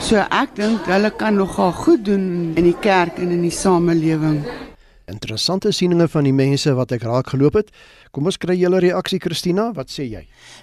So 0.00 0.18
ek 0.18 0.56
dink 0.58 0.86
hulle 0.90 1.10
kan 1.14 1.36
nogal 1.38 1.72
goed 1.72 2.04
doen 2.06 2.54
in 2.58 2.66
die 2.66 2.76
kerk 2.80 3.18
en 3.22 3.30
in 3.30 3.42
die 3.46 3.54
samelewing. 3.54 4.42
Interessante 5.10 5.72
sieninge 5.72 6.08
van 6.08 6.24
die 6.24 6.34
mense 6.34 6.72
wat 6.74 6.94
ek 6.96 7.04
raak 7.04 7.34
geloop 7.34 7.58
het. 7.60 7.70
Kom 8.14 8.28
ons 8.30 8.36
kry 8.38 8.54
julle 8.54 8.78
reaksie 8.78 9.18
Christina, 9.18 9.72
wat 9.74 9.88
sê 9.90 10.04
jy? 10.06 10.20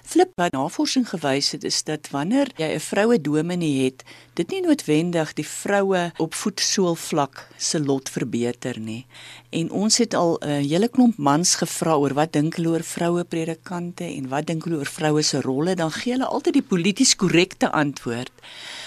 Flip 0.08 0.30
wat 0.40 0.54
navorsing 0.56 1.04
gewys 1.10 1.50
het 1.52 1.66
is 1.68 1.82
dat 1.84 2.08
wanneer 2.08 2.48
jy 2.56 2.70
'n 2.72 2.80
vroue 2.80 3.20
dominee 3.20 3.84
het, 3.84 4.04
dit 4.34 4.48
nie 4.50 4.62
noodwendig 4.62 5.34
die 5.34 5.44
vroue 5.44 6.12
op 6.16 6.32
voetsool 6.32 6.96
vlak 6.96 7.44
se 7.58 7.78
lot 7.78 8.08
verbeter 8.08 8.80
nie. 8.80 9.04
En 9.50 9.70
ons 9.70 9.98
het 9.98 10.14
al 10.14 10.38
'n 10.40 10.64
hele 10.64 10.88
klomp 10.88 11.18
mans 11.18 11.54
gevra 11.56 11.98
oor 11.98 12.14
wat 12.14 12.32
dink 12.32 12.56
hulle 12.56 12.68
oor 12.68 12.82
vroue 12.82 13.24
predikante 13.24 14.04
en 14.04 14.28
wat 14.28 14.46
dink 14.46 14.64
hulle 14.64 14.78
oor 14.78 14.88
vroue 14.88 15.22
se 15.22 15.40
rolle, 15.40 15.74
dan 15.74 15.90
gee 15.90 16.12
hulle 16.12 16.24
altyd 16.24 16.54
die 16.54 16.68
polities 16.68 17.16
korrekte 17.16 17.70
antwoord. 17.70 18.32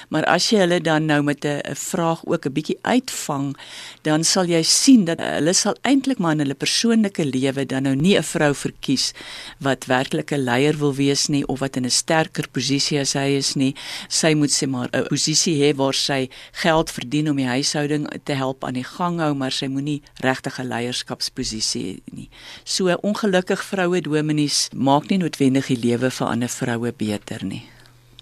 Maar 0.10 0.25
as 0.25 0.50
jy 0.50 0.62
hulle 0.63 0.81
dan 0.81 1.05
nou 1.05 1.22
met 1.24 1.45
'n 1.45 1.62
vraag 1.75 2.25
ook 2.25 2.45
'n 2.45 2.53
bietjie 2.53 2.79
uitvang, 2.81 3.57
dan 4.01 4.24
sal 4.24 4.45
jy 4.45 4.63
sien 4.63 5.05
dat 5.05 5.19
hulle 5.19 5.53
sal 5.53 5.75
eintlik 5.81 6.17
maar 6.17 6.31
in 6.31 6.39
hulle 6.39 6.55
persoonlike 6.55 7.25
lewe 7.25 7.65
dan 7.65 7.84
nou 7.84 7.95
nie 7.95 8.17
'n 8.17 8.24
vrou 8.24 8.54
verkies 8.55 9.13
wat 9.59 9.85
werklik 9.85 10.31
'n 10.31 10.43
leier 10.43 10.77
wil 10.77 10.93
wees 10.95 11.27
nie 11.27 11.45
of 11.47 11.59
wat 11.59 11.77
in 11.77 11.85
'n 11.85 11.91
sterker 11.91 12.47
posisie 12.47 13.00
as 13.00 13.13
hy 13.13 13.38
is 13.38 13.55
nie. 13.55 13.75
Sy 14.09 14.33
moet 14.33 14.50
sê 14.50 14.67
maar 14.67 14.89
'n 14.93 15.07
posisie 15.07 15.55
hê 15.62 15.75
waar 15.75 15.93
sy 15.93 16.29
geld 16.51 16.91
verdien 16.91 17.29
om 17.29 17.35
die 17.35 17.47
huishouding 17.47 18.07
te 18.24 18.33
help 18.33 18.63
aan 18.63 18.74
die 18.74 18.83
gang 18.83 19.19
hou, 19.19 19.33
maar 19.33 19.51
sy 19.51 19.67
moenie 19.67 20.01
regtig 20.21 20.59
'n 20.59 20.67
leierskapsposisie 20.67 21.83
hê 21.85 22.13
nie. 22.13 22.29
So 22.63 22.88
ongelukkig 23.01 23.63
vroue 23.63 24.01
dominees 24.01 24.69
maak 24.74 25.09
nie 25.09 25.17
noodwendig 25.17 25.67
die 25.67 25.77
lewe 25.77 26.12
vir 26.12 26.27
ander 26.27 26.50
vroue 26.50 26.91
beter 26.91 27.43
nie. 27.45 27.75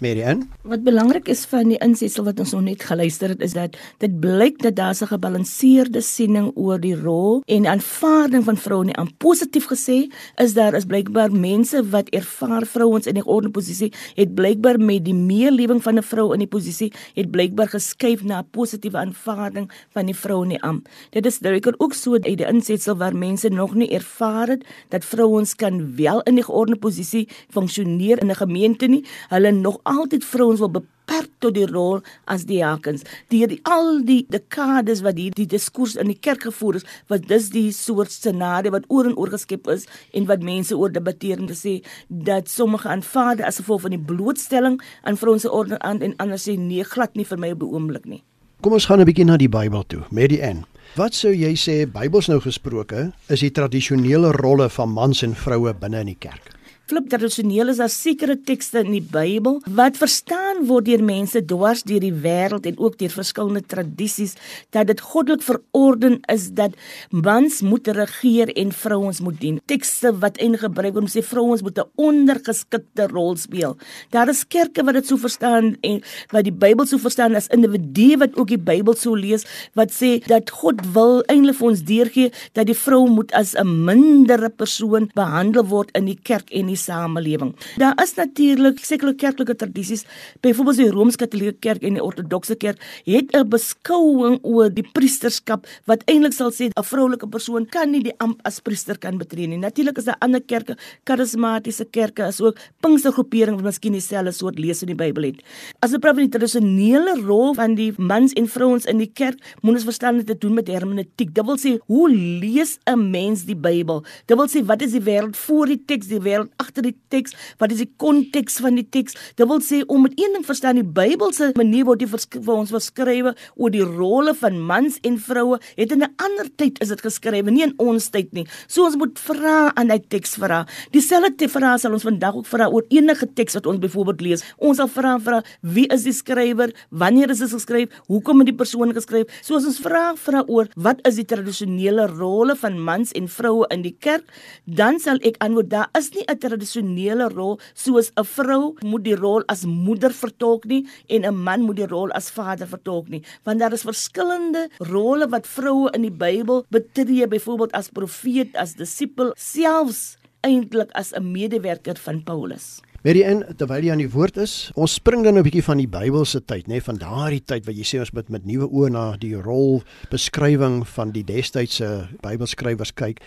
Marianne? 0.04 0.44
Wat 0.68 0.82
belangrik 0.84 1.28
is 1.32 1.44
van 1.48 1.70
die 1.72 1.78
insetsel 1.84 2.26
wat 2.26 2.40
ons 2.42 2.52
nog 2.52 2.64
net 2.66 2.84
geluister 2.84 3.32
het 3.32 3.42
is 3.44 3.54
dat 3.56 3.76
dit 4.02 4.12
blyk 4.20 4.60
dat 4.62 4.76
daar 4.76 4.94
'n 4.94 5.12
gebalanseerde 5.12 6.00
siening 6.00 6.50
oor 6.54 6.80
die 6.80 6.96
rol 6.96 7.42
en 7.46 7.66
aanvaarding 7.66 8.44
van 8.44 8.56
vroue 8.56 8.84
nie 8.84 8.96
aan 8.96 9.16
positief 9.16 9.66
gesê 9.72 10.12
is 10.36 10.54
daar 10.54 10.74
is 10.74 10.84
blykbaar 10.84 11.32
mense 11.32 11.88
wat 11.90 12.08
ervaar 12.08 12.66
vrouens 12.66 13.06
in 13.06 13.16
'n 13.16 13.26
orde 13.26 13.50
posisie 13.50 13.92
het 14.14 14.34
blykbaar 14.34 14.78
met 14.78 15.04
die 15.04 15.14
meelewing 15.14 15.82
van 15.82 15.96
'n 15.98 16.02
vrou 16.02 16.32
in 16.32 16.38
die 16.38 16.48
posisie 16.48 16.92
het 17.14 17.30
blykbaar 17.30 17.68
geskuif 17.68 18.22
na 18.22 18.38
'n 18.38 18.48
positiewe 18.50 18.98
aanvaarding 18.98 19.70
van 19.90 20.06
die 20.06 20.16
vrou 20.16 20.46
nie 20.46 20.62
aan. 20.62 20.82
Dit 21.10 21.26
is 21.26 21.38
duidelik 21.38 21.82
ook 21.82 21.94
so 21.94 22.12
uit 22.12 22.38
die 22.38 22.46
insetsel 22.46 22.96
waar 22.96 23.16
mense 23.16 23.48
nog 23.48 23.74
nie 23.74 23.90
ervaar 23.90 24.48
het 24.48 24.64
dat 24.88 25.04
vrouens 25.04 25.54
kan 25.54 25.96
wel 25.96 26.22
in 26.22 26.34
'n 26.34 26.44
orde 26.48 26.76
posisie 26.76 27.28
funksioneer 27.48 28.20
in 28.20 28.30
'n 28.30 28.34
gemeente 28.34 28.86
nie. 28.86 29.04
Hulle 29.28 29.50
nog 29.50 29.80
altyd 29.94 30.24
vrouens 30.26 30.60
wil 30.62 30.70
beperk 30.74 31.30
tot 31.38 31.54
die 31.56 31.66
rol 31.68 32.02
as 32.30 32.46
diakens. 32.48 33.04
Deur 33.32 33.50
die, 33.52 33.60
al 33.68 34.02
die 34.06 34.24
dekades 34.32 35.02
wat 35.06 35.18
hier 35.20 35.34
die 35.36 35.46
diskurs 35.50 35.96
in 36.00 36.10
die 36.12 36.18
kerk 36.18 36.46
gevoer 36.48 36.80
is, 36.80 36.86
wat 37.12 37.28
dis 37.30 37.50
die 37.54 37.70
soort 37.76 38.12
scenario 38.12 38.74
wat 38.74 38.88
oor 38.88 39.08
en 39.10 39.16
oor 39.20 39.32
geskep 39.34 39.68
is 39.72 39.86
en 40.12 40.28
wat 40.30 40.44
mense 40.44 40.76
oor 40.76 40.92
debatteer 40.92 41.40
en 41.40 41.50
sê 41.54 41.80
dat 42.08 42.48
sommige 42.48 42.88
aanvaar 42.88 43.42
as 43.44 43.60
gevolg 43.62 43.84
van 43.86 43.96
die 43.96 44.04
blootstelling 44.12 44.80
aan 45.02 45.20
vrouens 45.20 45.44
se 45.46 45.52
orde 45.52 45.78
aan 45.80 46.02
en 46.02 46.16
ander 46.18 46.40
sê 46.40 46.58
nee 46.58 46.84
glad 46.84 47.14
nie 47.14 47.28
vir 47.28 47.40
my 47.40 47.52
op 47.54 47.64
die 47.64 47.72
oomblik 47.72 48.08
nie. 48.08 48.22
Kom 48.64 48.72
ons 48.72 48.86
gaan 48.88 49.00
'n 49.00 49.04
bietjie 49.04 49.24
na 49.24 49.36
die 49.36 49.48
Bybel 49.48 49.84
toe. 49.86 50.02
Mary 50.10 50.40
Ann, 50.40 50.64
wat 50.96 51.14
sou 51.14 51.32
jy 51.32 51.54
sê 51.54 51.86
Bybels 51.86 52.28
nou 52.28 52.40
gesproke 52.40 53.12
is 53.28 53.40
die 53.40 53.50
tradisionele 53.50 54.32
rolle 54.32 54.68
van 54.68 54.88
mans 54.88 55.22
en 55.22 55.34
vroue 55.34 55.74
binne 55.74 56.00
in 56.00 56.06
die 56.06 56.18
kerk? 56.18 56.63
Flip 56.84 57.06
tradisioneel 57.08 57.70
is 57.72 57.78
daar 57.80 57.88
sekere 57.88 58.34
tekste 58.44 58.82
in 58.84 58.90
die 58.92 59.06
Bybel 59.08 59.54
wat 59.78 59.96
verstaan 59.96 60.66
word 60.68 60.84
deur 60.84 61.00
mense 61.00 61.40
dwars 61.48 61.80
deur 61.88 62.02
die 62.04 62.12
wêreld 62.12 62.66
en 62.68 62.74
ook 62.76 62.98
deur 63.00 63.14
verskillende 63.14 63.62
tradisies 63.64 64.34
dat 64.76 64.90
dit 64.90 65.00
goddelik 65.00 65.40
verorden 65.46 66.18
is 66.28 66.50
dat 66.58 66.76
mans 67.08 67.62
moet 67.64 67.88
regeer 67.88 68.52
en 68.52 68.74
vrouens 68.76 69.22
moet 69.24 69.38
dien. 69.40 69.62
Tekste 69.64 70.12
wat 70.20 70.36
en 70.44 70.58
gebruik 70.60 70.92
word 70.92 71.06
om 71.06 71.08
sê 71.14 71.22
vrouens 71.24 71.62
moet 71.64 71.80
'n 71.80 71.88
ondergeskikte 71.96 73.08
rol 73.14 73.32
speel. 73.40 73.78
Daar 74.10 74.28
is 74.28 74.44
kerke 74.44 74.84
wat 74.84 74.94
dit 75.00 75.06
so 75.06 75.16
verstaan 75.16 75.76
en 75.80 76.02
wat 76.36 76.44
die 76.44 76.52
Bybel 76.52 76.84
so 76.86 76.98
verstaan 76.98 77.34
as 77.34 77.48
individue 77.48 78.18
wat 78.18 78.36
ook 78.36 78.48
die 78.48 78.60
Bybel 78.60 78.94
so 78.94 79.14
lees 79.14 79.46
wat 79.72 79.88
sê 79.88 80.20
dat 80.26 80.50
God 80.50 80.84
wil 80.92 81.24
eintlik 81.32 81.56
vir 81.56 81.68
ons 81.68 81.82
deurgee 81.82 82.32
dat 82.52 82.66
die 82.66 82.76
vrou 82.76 83.08
moet 83.08 83.32
as 83.32 83.54
'n 83.56 83.84
mindere 83.84 84.50
persoon 84.50 85.10
behandel 85.14 85.64
word 85.64 85.88
in 85.96 86.04
die 86.04 86.20
kerk 86.22 86.52
en 86.52 86.66
die 86.66 86.73
samelewing. 86.76 87.54
Daar 87.76 87.94
is 88.02 88.14
natuurlik 88.14 88.84
sekere 88.84 89.14
kerklike 89.14 89.56
tradisies, 89.56 90.04
byvoorbeeld 90.40 90.76
die 90.76 90.90
Rooms-Katolieke 90.90 91.56
Kerk 91.60 91.82
en 91.82 91.94
die 91.94 92.04
Ortodokse 92.04 92.56
Kerk 92.56 92.80
het 93.04 93.34
'n 93.34 93.48
beskouing 93.48 94.38
oor 94.42 94.70
die 94.70 94.86
priesterskap 94.92 95.66
wat 95.86 96.02
eintlik 96.06 96.32
sal 96.32 96.50
sê 96.50 96.70
'n 96.70 96.82
vroulike 96.82 97.26
persoon 97.26 97.66
kan 97.66 97.90
nie 97.90 98.02
die 98.02 98.14
amp 98.18 98.40
as 98.44 98.60
priester 98.60 98.98
kan 98.98 99.18
betree 99.18 99.46
nie. 99.46 99.58
Natuurlik 99.58 99.98
is 99.98 100.04
daar 100.04 100.16
ander 100.20 100.40
kerke, 100.40 100.76
karismatiese 101.04 101.84
kerke 101.90 102.24
as 102.24 102.40
ook 102.40 102.58
Pinkstergroepering 102.80 103.56
wat 103.56 103.64
miskien 103.64 103.92
dieselfde 103.92 104.32
soort 104.32 104.58
lees 104.58 104.82
in 104.82 104.88
die 104.88 104.98
Bybel 104.98 105.22
het. 105.22 105.42
As 105.80 105.92
ons 105.92 106.00
praat 106.00 106.14
van 106.18 106.28
die 106.28 106.38
tradisionele 106.38 107.16
rol 107.22 107.54
van 107.54 107.74
die 107.74 107.92
mans 107.96 108.32
en 108.32 108.48
vrouens 108.48 108.84
in 108.84 108.98
die 108.98 109.10
kerk, 109.12 109.38
moet 109.62 109.74
ons 109.74 109.84
verstaan 109.84 110.16
dit 110.16 110.26
te 110.26 110.38
doen 110.38 110.54
met 110.54 110.68
hermeneutiek. 110.68 111.32
Dit 111.34 111.44
wil 111.44 111.58
sê 111.60 111.78
hoe 111.86 112.08
lees 112.10 112.78
'n 112.86 113.10
mens 113.10 113.44
die 113.44 113.56
Bybel? 113.56 114.04
Dit 114.26 114.36
wil 114.36 114.48
sê 114.48 114.64
wat 114.64 114.82
is 114.82 114.92
die 114.92 115.00
wêreld 115.00 115.36
voor 115.36 115.66
die 115.66 115.82
teks, 115.86 116.06
die 116.06 116.20
wêreld 116.20 116.50
agter 116.64 116.86
die 116.88 116.96
teks, 117.12 117.36
wat 117.60 117.74
is 117.74 117.82
die 117.84 117.90
konteks 118.00 118.58
van 118.64 118.78
die 118.80 118.86
teks? 118.88 119.16
Dit 119.36 119.48
wil 119.50 119.60
sê 119.64 119.82
om 119.86 120.04
met 120.06 120.16
een 120.18 120.36
ding 120.36 120.46
verstaan 120.46 120.80
die 120.80 120.86
Bybelse 120.96 121.52
manier 121.58 121.86
word 121.88 122.02
die 122.02 122.08
vir 122.08 122.54
ons 122.54 122.72
beskrywe 122.74 123.34
oor 123.54 123.72
die 123.74 123.84
rolle 123.84 124.34
van 124.38 124.58
mans 124.68 124.98
en 125.04 125.18
vroue 125.20 125.60
het 125.76 125.92
in 125.92 126.02
'n 126.02 126.14
ander 126.16 126.48
tyd 126.56 126.80
is 126.80 126.88
dit 126.88 127.00
geskrywe, 127.00 127.50
nie 127.50 127.62
in 127.62 127.74
ons 127.78 128.10
tyd 128.10 128.32
nie. 128.32 128.46
So 128.66 128.84
ons 128.84 128.96
moet 128.96 129.18
vra 129.18 129.72
aan 129.74 129.90
hy 129.90 129.98
teks 129.98 130.36
vra. 130.36 130.66
Dieselfde 130.92 131.36
te 131.36 131.48
vra 131.48 131.76
sal 131.78 131.92
ons 131.92 132.02
vandag 132.02 132.34
ook 132.34 132.46
vra 132.46 132.68
oor 132.68 132.84
enige 132.88 133.26
teks 133.34 133.54
wat 133.54 133.66
ons 133.66 133.78
byvoorbeeld 133.78 134.20
lees. 134.20 134.44
Ons 134.58 134.76
sal 134.76 134.88
vra 134.88 135.18
vra 135.18 135.42
wie 135.62 135.86
is 135.92 136.04
die 136.04 136.12
skrywer? 136.12 136.72
Wanneer 136.90 137.30
is 137.30 137.38
dit 137.38 137.50
geskryf? 137.50 137.88
Hoekom 138.06 138.38
het 138.38 138.46
die 138.46 138.56
persoon 138.56 138.92
geskryf? 138.92 139.26
So 139.42 139.56
as 139.56 139.66
ons 139.66 139.80
vra 139.80 140.14
vra 140.16 140.44
oor 140.46 140.68
wat 140.76 141.00
is 141.06 141.16
die 141.16 141.24
tradisionele 141.24 142.06
rolle 142.06 142.56
van 142.56 142.78
mans 142.78 143.12
en 143.12 143.28
vroue 143.28 143.66
in 143.70 143.82
die 143.82 143.96
kerk, 144.00 144.24
dan 144.66 145.00
sal 145.00 145.18
ek 145.22 145.38
antwoord 145.44 145.70
daar 145.70 145.88
is 145.98 146.10
nie 146.14 146.24
'n 146.28 146.38
tradisionele 146.54 147.28
rol 147.34 147.58
soos 147.74 148.10
'n 148.16 148.24
vrou 148.24 148.74
moet 148.82 149.04
die 149.04 149.16
rol 149.16 149.42
as 149.48 149.64
moeder 149.64 150.12
vertolk 150.12 150.64
nie 150.64 150.86
en 151.08 151.24
'n 151.24 151.36
man 151.36 151.62
moet 151.62 151.76
die 151.76 151.90
rol 151.90 152.10
as 152.12 152.30
vader 152.30 152.66
vertolk 152.66 153.08
nie. 153.08 153.22
Want 153.44 153.58
daar 153.60 153.72
is 153.72 153.82
verskillende 153.82 154.68
rolle 154.78 155.28
wat 155.28 155.46
vroue 155.46 155.90
in 155.94 156.02
die 156.02 156.10
Bybel 156.24 156.64
betree 156.70 157.26
byvoorbeeld 157.26 157.72
as 157.72 157.90
profeet 157.90 158.56
as 158.56 158.74
disipel 158.74 159.32
selfs 159.36 160.16
eintlik 160.42 160.90
as 160.92 161.12
'n 161.12 161.32
medewerker 161.32 161.96
van 161.96 162.22
Paulus 162.22 162.80
Marianne, 163.04 163.52
terwyl 163.60 163.84
jy 163.84 163.90
aan 163.92 164.00
die 164.00 164.08
woord 164.08 164.38
is, 164.40 164.52
ons 164.80 164.94
spring 164.96 165.26
dan 165.26 165.36
'n 165.36 165.44
bietjie 165.44 165.62
van 165.66 165.76
die 165.76 165.86
Bybelse 165.86 166.40
tyd, 166.40 166.68
nê, 166.72 166.80
van 166.80 166.96
daardie 166.96 167.42
tyd 167.44 167.66
wat 167.66 167.76
jy 167.76 167.84
sê 167.84 167.98
ons 168.00 168.12
moet 168.16 168.30
met 168.30 168.46
nuwe 168.46 168.64
oë 168.64 168.88
na 168.90 169.16
die 169.20 169.36
rol 169.36 169.82
beskrywing 170.08 170.86
van 170.88 171.12
die 171.12 171.22
destydse 171.22 172.08
Bybelskrywers 172.22 172.94
kyk. 172.94 173.20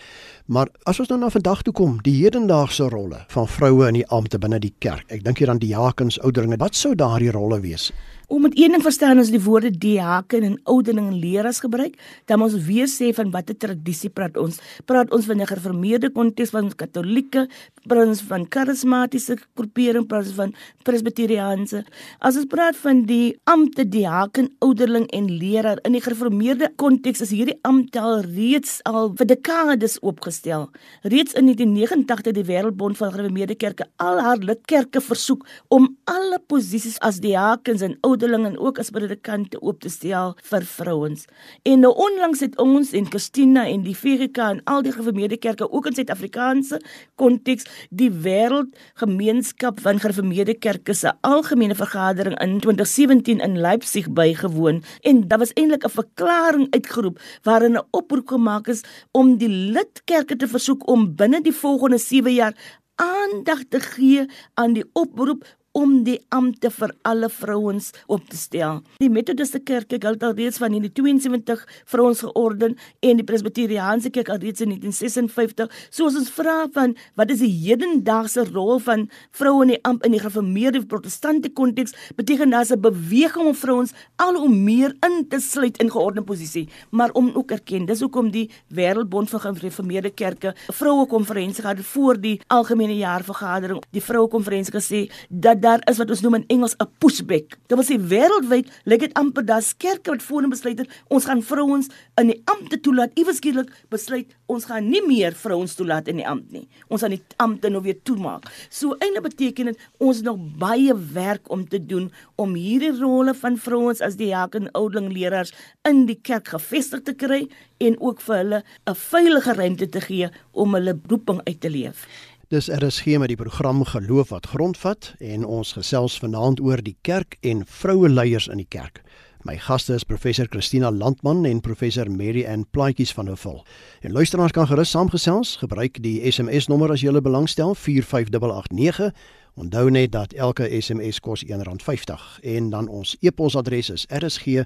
Maar 0.48 0.66
as 0.84 0.98
ons 0.98 1.08
nou 1.08 1.20
na 1.20 1.30
vandag 1.30 1.62
toe 1.62 1.72
kom, 1.72 2.00
die 2.02 2.24
hedendaagse 2.24 2.90
rolle 2.90 3.24
van 3.28 3.46
vroue 3.46 3.86
in 3.86 3.94
die 3.94 4.08
ampte 4.10 4.38
binne 4.38 4.58
die 4.58 4.74
kerk. 4.80 5.06
Ek 5.12 5.22
dink 5.22 5.38
hier 5.38 5.50
aan 5.50 5.62
diakens, 5.62 6.18
ouderlinge. 6.18 6.58
Wat 6.58 6.74
sou 6.74 6.96
daardie 6.96 7.30
rolle 7.30 7.60
wees? 7.60 7.92
Om 8.28 8.42
met 8.42 8.58
een 8.58 8.74
ding 8.74 8.82
verstaan 8.84 9.16
as 9.16 9.30
die 9.32 9.40
woorde 9.40 9.70
diaken 9.72 10.42
en 10.44 10.56
ouderling 10.68 11.06
en 11.08 11.16
leraars 11.16 11.62
gebruik, 11.64 11.94
dan 12.28 12.42
ons 12.44 12.52
weer 12.66 12.84
sê 12.84 13.06
van 13.16 13.30
watter 13.32 13.56
tradisie 13.56 14.10
praat 14.12 14.36
ons? 14.36 14.58
Praat 14.84 15.14
ons 15.16 15.24
van 15.24 15.40
'n 15.40 15.46
gereformeerde 15.48 16.10
konteks 16.12 16.50
van 16.50 16.68
katolieke, 16.68 17.48
praat 17.86 18.06
ons 18.06 18.20
van 18.20 18.44
karismatiese 18.48 19.38
groepering, 19.56 20.06
praat 20.06 20.26
ons 20.26 20.34
van 20.34 20.54
presbiteriaanse. 20.82 21.84
As 22.18 22.36
ons 22.36 22.44
praat 22.44 22.76
van 22.76 23.06
die 23.06 23.38
ampte 23.44 23.88
diaken, 23.88 24.52
ouderling 24.58 25.06
en 25.10 25.30
leraar 25.38 25.78
in 25.82 25.92
die 25.92 26.02
gereformeerde 26.02 26.72
konteks 26.76 27.20
is 27.20 27.30
hierdie 27.30 27.58
ampte 27.62 28.00
al 28.00 28.20
reeds 28.20 28.80
al 28.84 29.14
vir 29.16 29.26
dekades 29.26 29.98
opgestel. 30.00 30.68
Reeds 31.02 31.32
in 31.32 31.44
1989 31.44 32.26
het 32.26 32.34
die 32.34 32.44
Wêreldbond 32.44 32.96
van 32.96 33.10
Gereformeerde 33.10 33.54
Kerke 33.54 33.86
al 33.96 34.20
haar 34.20 34.36
lidkerke 34.36 35.00
versoek 35.00 35.46
om 35.68 35.96
alle 36.04 36.38
posisies 36.46 36.98
as 37.00 37.20
diakens 37.20 37.80
en 37.80 37.96
ouderling 38.00 38.17
en 38.22 38.58
ook 38.58 38.78
as 38.78 38.90
predikante 38.90 39.60
oop 39.62 39.80
te 39.80 39.88
stel 39.88 40.34
vir 40.42 40.64
vrouens. 40.64 41.24
En 41.62 41.80
nou 41.80 41.92
onlangs 41.94 42.40
het 42.40 42.58
ons 42.58 42.92
en 42.92 43.06
Christina 43.06 43.66
en 43.66 43.82
die 43.82 43.96
VGK 43.96 44.38
en 44.38 44.60
al 44.64 44.82
die 44.82 44.92
gereformeerde 44.92 45.36
kerke 45.36 45.70
ook 45.70 45.86
in 45.86 45.94
Suid-Afrikaanse 45.94 46.80
konteks 47.14 47.64
die 47.90 48.10
wêreldgemeenskap 48.10 49.80
van 49.80 50.00
gereformeerde 50.00 50.54
kerke 50.54 50.94
se 50.94 51.12
algemene 51.20 51.74
vergadering 51.74 52.38
in 52.42 52.58
2017 52.60 53.40
in 53.40 53.58
Leipzig 53.60 54.10
bygewoon 54.10 54.82
en 55.02 55.28
daar 55.28 55.38
was 55.38 55.52
eintlik 55.54 55.84
'n 55.84 55.90
verklaring 55.90 56.66
uitgeroep 56.70 57.20
waarin 57.42 57.76
'n 57.76 57.86
oproep 57.90 58.28
gemaak 58.28 58.68
is 58.68 58.82
om 59.12 59.36
die 59.38 59.48
lidkerke 59.48 60.36
te 60.36 60.48
versoek 60.48 60.88
om 60.88 61.14
binne 61.16 61.40
die 61.40 61.54
volgende 61.54 61.98
7 61.98 62.34
jaar 62.34 62.54
aandag 62.98 63.62
te 63.68 63.80
gee 63.80 64.26
aan 64.54 64.72
die 64.72 64.84
oproep 64.92 65.44
om 65.78 66.00
die 66.06 66.18
ampte 66.34 66.70
vir 66.74 66.92
alle 67.06 67.28
vrouens 67.30 67.92
op 68.10 68.24
te 68.26 68.36
stel. 68.38 68.80
Die 68.98 69.10
Methodiste 69.12 69.60
Kerk 69.62 69.92
het 69.94 70.06
al 70.08 70.16
reeds 70.34 70.58
van 70.58 70.74
in 70.74 70.82
die 70.88 70.92
72 70.92 71.62
vrouens 71.86 72.22
georden 72.24 72.74
en 73.04 73.20
die 73.20 73.26
Presbyteriaanse 73.26 74.10
Kerk 74.10 74.32
al 74.34 74.40
reeds 74.42 74.64
in 74.64 74.72
1956. 74.74 75.70
So 75.94 76.10
ons 76.10 76.32
vra 76.34 76.56
van 76.74 76.96
wat 77.18 77.30
is 77.30 77.44
die 77.44 77.52
hedendaagse 77.52 78.48
rol 78.50 78.80
van 78.82 79.06
vroue 79.38 79.68
in 79.68 79.74
die 79.76 79.80
ampt 79.86 80.08
in 80.08 80.16
die 80.16 80.22
gereformeerde 80.22 80.82
protestante 80.90 81.52
konteks, 81.54 81.94
beteken 82.16 82.50
daar 82.50 82.66
'n 82.66 82.80
beweging 82.80 83.46
om 83.46 83.54
vrouens 83.54 83.92
al 84.16 84.34
hoe 84.34 84.48
meer 84.48 84.96
in 85.06 85.28
te 85.28 85.40
sluit 85.40 85.78
in 85.78 85.90
geordende 85.90 86.22
posisie, 86.22 86.68
maar 86.90 87.10
om 87.12 87.30
ook 87.34 87.50
erken. 87.50 87.86
Dis 87.86 88.00
hoekom 88.00 88.30
die 88.30 88.50
Wêreldbond 88.74 89.30
vir 89.30 89.40
Gereformeerde 89.40 90.10
Kerke 90.10 90.54
vroue 90.72 91.06
konferensie 91.06 91.62
gehad 91.62 91.78
voor 91.80 92.20
die 92.20 92.40
algemene 92.46 92.96
jaarvergadering. 92.96 93.82
Die 93.90 94.02
vroue 94.02 94.28
konferensie 94.28 94.74
gesê 94.74 95.10
dat 95.28 95.67
daar 95.68 95.84
is 95.90 96.00
wat 96.00 96.10
ons 96.12 96.22
noem 96.24 96.38
in 96.40 96.46
Engels 96.54 96.74
'n 96.80 96.88
pushback. 96.98 97.56
Dit 97.68 97.76
wil 97.78 97.84
sê 97.84 97.96
wêreldwyd 98.12 98.66
lyk 98.84 99.00
dit 99.00 99.14
amper 99.14 99.44
dat 99.44 99.74
kerke 99.76 100.10
wat 100.10 100.22
voorheen 100.22 100.50
besluit 100.50 100.78
het 100.78 100.90
ons 101.08 101.24
gaan 101.24 101.42
vrouens 101.42 101.88
in 102.20 102.26
die 102.32 102.42
ampte 102.44 102.80
toelaat, 102.80 103.10
iewers 103.14 103.36
skielik 103.36 103.68
besluit 103.90 104.34
ons 104.46 104.64
gaan 104.64 104.88
nie 104.88 105.02
meer 105.06 105.32
vrouens 105.32 105.74
toelaat 105.74 106.08
in 106.08 106.16
die 106.16 106.26
ampt 106.26 106.52
nie. 106.52 106.68
Ons 106.88 107.00
gaan 107.00 107.10
die 107.10 107.22
ampte 107.36 107.68
nou 107.68 107.82
weer 107.82 107.98
toemaak. 108.02 108.48
So 108.70 108.96
eintlik 108.98 109.22
beteken 109.22 109.72
dit 109.72 109.78
ons 109.98 110.22
nog 110.22 110.38
baie 110.58 110.94
werk 111.12 111.50
om 111.50 111.68
te 111.68 111.86
doen 111.86 112.10
om 112.36 112.54
hierdie 112.54 112.94
rolle 113.00 113.34
van 113.34 113.58
vrouens 113.58 114.00
as 114.00 114.16
die 114.16 114.32
jaken 114.32 114.70
oudeling 114.72 115.12
leraars 115.12 115.52
in 115.88 116.06
die 116.06 116.18
kerk 116.22 116.48
gevestig 116.48 117.02
te 117.02 117.14
kry 117.14 117.48
en 117.78 118.00
ook 118.00 118.20
vir 118.20 118.36
hulle 118.36 118.62
'n 118.86 118.94
veilige 118.94 119.52
ruimte 119.52 119.88
te 119.88 120.00
gee 120.00 120.28
om 120.52 120.74
hulle 120.74 120.98
roeping 121.08 121.40
uit 121.44 121.60
te 121.60 121.70
leef. 121.70 122.06
Dis 122.48 122.70
RSG 122.72 123.18
met 123.20 123.28
die 123.28 123.36
program 123.36 123.82
Geloof 123.84 124.30
wat 124.32 124.46
grondvat 124.46 125.10
en 125.20 125.42
ons 125.44 125.74
gesels 125.76 126.14
vanaand 126.16 126.62
oor 126.64 126.80
die 126.80 126.96
kerk 127.04 127.36
en 127.44 127.60
vroue 127.68 128.08
leiers 128.08 128.48
in 128.48 128.56
die 128.56 128.68
kerk. 128.72 129.02
My 129.44 129.58
gaste 129.60 129.92
is 129.92 130.04
professor 130.08 130.48
Christina 130.48 130.88
Landman 130.88 131.44
en 131.44 131.60
professor 131.60 132.08
Mary 132.08 132.46
Ann 132.48 132.64
Plaatjies 132.70 133.12
van 133.12 133.28
Hoofvol. 133.28 133.66
En 134.00 134.12
luisteraars 134.16 134.56
kan 134.56 134.66
gerus 134.66 134.90
saamgesels, 134.96 135.56
gebruik 135.60 136.00
die 136.00 136.24
SMS 136.32 136.66
nommer 136.72 136.88
as 136.96 137.04
jy 137.04 137.12
belangstel 137.20 137.74
45889. 137.76 139.12
Onthou 139.60 139.90
net 139.90 140.12
dat 140.16 140.32
elke 140.32 140.80
SMS 140.80 141.20
kos 141.20 141.44
R1.50 141.44 142.40
en 142.48 142.70
dan 142.72 142.88
ons 142.88 143.16
e-posadres 143.20 143.90
is 143.92 144.08
rsg.co.za. 144.08 144.64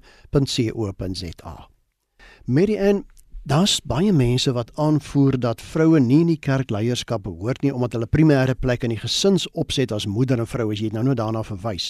Mary 2.47 2.79
Ann 2.79 3.05
Daar's 3.43 3.81
baie 3.83 4.13
mense 4.13 4.53
wat 4.55 4.71
aanvoer 4.79 5.35
dat 5.41 5.61
vroue 5.61 5.99
nie 6.01 6.21
in 6.23 6.29
die 6.31 6.39
kerkleierskap 6.39 7.25
behoort 7.25 7.65
nie 7.67 7.73
omdat 7.75 7.97
hulle 7.97 8.07
primêre 8.07 8.55
plek 8.55 8.85
in 8.87 8.95
die 8.95 9.01
gesinsopset 9.01 9.91
as 9.91 10.07
moeder 10.07 10.39
en 10.39 10.47
vrou 10.47 10.69
as 10.71 10.79
jy 10.79 10.93
nou 10.95 11.03
nou 11.09 11.17
daarna 11.19 11.43
verwys. 11.43 11.89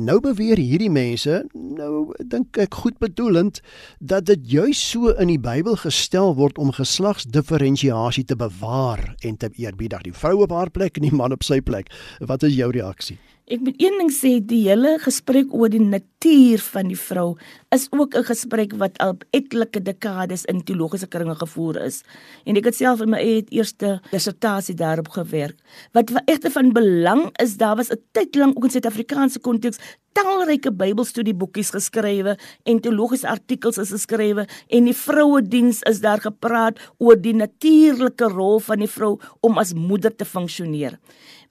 Nou 0.00 0.16
beweer 0.24 0.56
hierdie 0.56 0.88
mense, 0.88 1.42
nou 1.52 2.06
dink 2.32 2.56
ek 2.56 2.80
goed 2.80 2.96
bedoelend, 3.04 3.60
dat 4.00 4.24
dit 4.32 4.48
juis 4.54 4.80
so 4.80 5.12
in 5.20 5.28
die 5.28 5.36
Bybel 5.36 5.76
gestel 5.84 6.32
word 6.40 6.56
om 6.56 6.72
geslagsdiferensiasie 6.72 8.24
te 8.24 8.40
bewaar 8.40 9.10
en 9.20 9.36
te 9.36 9.52
eerbiedig. 9.60 10.08
Die 10.08 10.16
vrou 10.16 10.38
op 10.48 10.56
haar 10.56 10.72
plek 10.72 10.96
en 10.96 11.10
die 11.10 11.12
man 11.12 11.36
op 11.36 11.44
sy 11.44 11.60
plek. 11.60 11.92
Wat 12.24 12.48
is 12.48 12.56
jou 12.56 12.72
reaksie? 12.72 13.20
Ek 13.44 13.60
moet 13.60 13.76
een 13.76 13.98
ding 14.00 14.08
sê, 14.08 14.38
die 14.40 14.62
hele 14.64 14.94
gesprek 15.02 15.50
oor 15.52 15.68
die 15.68 15.82
natuur 15.82 16.62
van 16.64 16.88
die 16.88 16.96
vrou 16.96 17.34
is 17.76 17.90
ook 17.92 18.16
'n 18.16 18.24
gesprek 18.24 18.72
wat 18.80 18.96
al 18.98 19.18
etlike 19.36 19.82
dekades 19.82 20.44
in 20.44 20.64
teologiese 20.64 21.06
kringe 21.06 21.34
gevoer 21.34 21.76
is. 21.84 22.02
En 22.46 22.56
ek 22.56 22.64
het 22.64 22.74
self 22.76 23.02
in 23.02 23.10
my 23.10 23.18
eie 23.18 23.44
eerste 23.50 24.00
dissertasie 24.10 24.74
daarop 24.74 25.08
gewerk. 25.08 25.56
Wat 25.92 26.10
egter 26.24 26.50
van 26.50 26.72
belang 26.72 27.30
is, 27.38 27.56
daar 27.56 27.76
was 27.76 27.90
'n 27.90 28.00
tyd 28.12 28.34
lank 28.34 28.56
ook 28.56 28.64
in 28.64 28.70
Suid-Afrikaanse 28.70 29.40
konteks 29.40 29.78
talryke 30.14 30.70
Bybelstudieboekies 30.70 31.72
geskrywe 31.74 32.36
en 32.64 32.80
teologiese 32.80 33.28
artikels 33.28 33.80
is 33.82 33.90
geskrywe 33.90 34.46
en 34.68 34.88
die 34.88 34.94
vrouediens 34.94 35.82
is 35.90 36.00
daar 36.04 36.22
gepraat 36.22 36.78
oor 36.98 37.18
die 37.20 37.34
natuurlike 37.34 38.28
rol 38.30 38.60
van 38.60 38.84
die 38.84 38.90
vrou 38.90 39.16
om 39.40 39.58
as 39.58 39.74
moeder 39.74 40.14
te 40.14 40.24
funksioneer. 40.24 40.98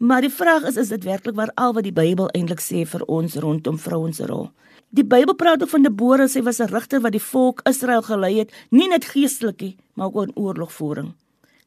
Maar 0.04 0.22
die 0.22 0.34
vraag 0.36 0.66
is 0.68 0.76
is 0.76 0.90
dit 0.92 1.04
werklik 1.08 1.36
waar 1.36 1.52
al 1.56 1.74
wat 1.74 1.86
die 1.88 1.96
Bybel 1.96 2.28
eintlik 2.36 2.60
sê 2.60 2.82
vir 2.84 3.06
ons 3.08 3.38
rondom 3.40 3.78
vrouens 3.80 4.18
rol? 4.28 4.50
Die 4.92 5.06
Bybel 5.08 5.32
praat 5.40 5.62
ook 5.64 5.72
van 5.72 5.86
Deborah, 5.88 6.28
sy 6.28 6.42
was 6.44 6.60
'n 6.60 6.68
regter 6.68 7.00
wat 7.00 7.16
die 7.16 7.24
volk 7.24 7.62
Israel 7.70 8.02
gelei 8.02 8.40
het, 8.40 8.52
nie 8.70 8.90
net 8.90 9.06
geestelik 9.06 9.62
nie, 9.62 9.78
maar 9.96 10.08
ook 10.08 10.28
in 10.28 10.36
oorlogvoering. 10.36 11.14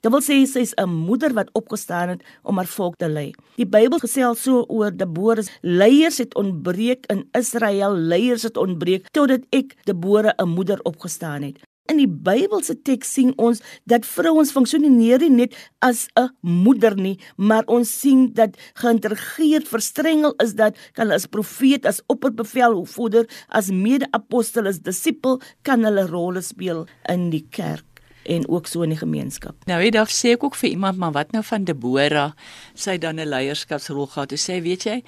Dit 0.01 0.11
wil 0.13 0.21
sê 0.21 0.45
sy 0.47 0.59
is 0.59 0.75
'n 0.77 0.89
moeder 0.89 1.33
wat 1.33 1.49
opgestaan 1.53 2.09
het 2.09 2.23
om 2.43 2.57
haar 2.57 2.67
volk 2.67 2.97
te 2.97 3.09
lei. 3.09 3.33
Die 3.57 3.67
Bybel 3.67 3.99
gesê 3.99 4.23
al 4.23 4.35
so 4.35 4.65
oor 4.69 4.91
Deborah, 4.97 5.47
leiers 5.63 6.19
het 6.19 6.35
ontbreek 6.35 7.07
in 7.07 7.29
Israel, 7.33 7.97
leiers 7.97 8.43
het 8.43 8.57
ontbreek 8.57 9.09
totdat 9.13 9.41
ek 9.51 9.77
Deborah 9.85 10.35
'n 10.37 10.49
moeder 10.49 10.79
opgestaan 10.83 11.43
het. 11.43 11.59
In 11.87 12.01
die 12.01 12.11
Bybelse 12.11 12.75
teks 12.83 13.13
sien 13.15 13.33
ons 13.39 13.63
dat 13.87 14.07
vrouens 14.09 14.51
funksioneer 14.55 15.23
nie 15.23 15.31
net 15.31 15.57
as 15.81 16.09
'n 16.19 16.31
moeder 16.43 16.97
nie, 16.97 17.19
maar 17.37 17.65
ons 17.67 17.91
sien 18.01 18.33
dat 18.35 18.57
geïntegreerd 18.75 19.69
verstrengel 19.69 20.35
is 20.43 20.55
dat 20.55 20.77
kan 20.93 21.11
as 21.11 21.27
profeet, 21.27 21.87
as 21.87 22.03
opperbevelvoerder, 22.07 23.29
as 23.49 23.71
mede-apostel, 23.71 24.67
as 24.67 24.81
disipel 24.81 25.41
kan 25.63 25.85
hulle 25.85 26.07
rolle 26.07 26.43
speel 26.43 26.87
in 27.09 27.31
die 27.31 27.47
kerk 27.51 27.96
en 28.27 28.49
ook 28.49 28.67
so 28.67 28.83
in 28.83 28.93
die 28.95 28.99
gemeenskap. 28.99 29.57
Nou 29.71 29.79
jy 29.83 29.91
dalk 29.95 30.11
sê 30.13 30.35
ek 30.37 30.45
ook 30.45 30.57
vir 30.59 30.71
iemand 30.71 30.99
maar 30.99 31.15
wat 31.17 31.33
nou 31.33 31.43
van 31.47 31.65
Debora 31.65 32.27
sy 32.75 32.99
dan 32.99 33.21
'n 33.21 33.29
leierskapsrol 33.29 34.07
gehad. 34.07 34.31
Hy 34.31 34.37
sê 34.37 34.63
weet 34.63 34.85
jy, 34.85 35.03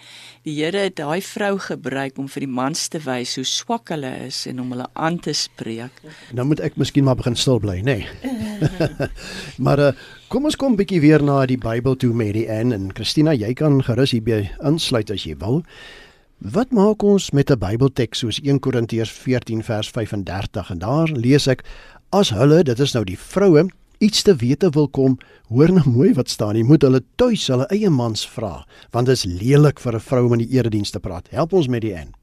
die 0.45 0.55
Here 0.59 0.79
het 0.79 0.97
daai 0.97 1.21
vrou 1.23 1.59
gebruik 1.59 2.19
om 2.19 2.29
vir 2.29 2.41
die 2.41 2.53
mans 2.53 2.89
te 2.89 2.99
wys 2.99 3.37
hoe 3.37 3.45
swak 3.45 3.89
hulle 3.89 4.27
is 4.27 4.47
en 4.47 4.61
om 4.61 4.71
hulle 4.71 4.87
aan 4.95 5.19
te 5.19 5.33
spreek. 5.33 5.93
Nou 6.33 6.47
moet 6.47 6.61
ek 6.61 6.77
miskien 6.77 7.05
maar 7.05 7.17
begin 7.17 7.37
stil 7.37 7.59
bly, 7.59 7.81
nê. 7.81 8.05
Nee. 8.05 8.07
maar 9.65 9.79
uh, 9.79 9.93
kom 10.29 10.45
ons 10.45 10.57
kom 10.57 10.73
'n 10.73 10.77
bietjie 10.77 11.01
weer 11.01 11.23
na 11.23 11.47
die 11.47 11.59
Bybel 11.59 11.97
toe 11.97 12.13
Mary 12.13 12.49
Ann 12.49 12.73
en 12.73 12.91
Christina, 12.95 13.33
jy 13.33 13.55
kan 13.55 13.83
gerus 13.83 14.11
hierby 14.11 14.51
insluit 14.65 15.11
as 15.11 15.25
jy 15.25 15.37
wil. 15.37 15.63
Wat 16.39 16.71
maak 16.71 17.03
ons 17.03 17.31
met 17.31 17.51
'n 17.51 17.59
Bybelteks 17.59 18.19
soos 18.19 18.39
1 18.43 18.61
Korintiërs 18.61 19.11
14 19.11 19.63
vers 19.63 19.89
35 19.91 20.71
en 20.71 20.79
daar 20.79 21.09
lees 21.09 21.47
ek 21.47 21.65
as 22.15 22.31
hulle, 22.33 22.63
dit 22.65 22.81
is 22.81 22.95
nou 22.97 23.05
die 23.05 23.19
vroue, 23.21 23.67
iets 24.05 24.23
te 24.25 24.35
wete 24.41 24.71
wil 24.77 24.89
kom, 24.89 25.19
hoor 25.53 25.73
nou 25.75 25.85
mooi 25.91 26.13
wat 26.17 26.31
staan. 26.33 26.57
Jy 26.57 26.65
moet 26.69 26.85
hulle 26.87 27.03
tuis 27.21 27.49
hulle 27.53 27.67
eie 27.75 27.91
mans 27.91 28.25
vra, 28.29 28.63
want 28.95 29.11
dit 29.11 29.19
is 29.19 29.27
lelik 29.27 29.81
vir 29.81 29.95
'n 29.97 30.01
vrou 30.01 30.27
om 30.27 30.39
in 30.39 30.47
die 30.47 30.57
erediens 30.57 30.91
te 30.91 31.01
praat. 31.01 31.29
Help 31.31 31.53
ons 31.53 31.69
met 31.69 31.83
die 31.83 31.95
en. 31.95 32.18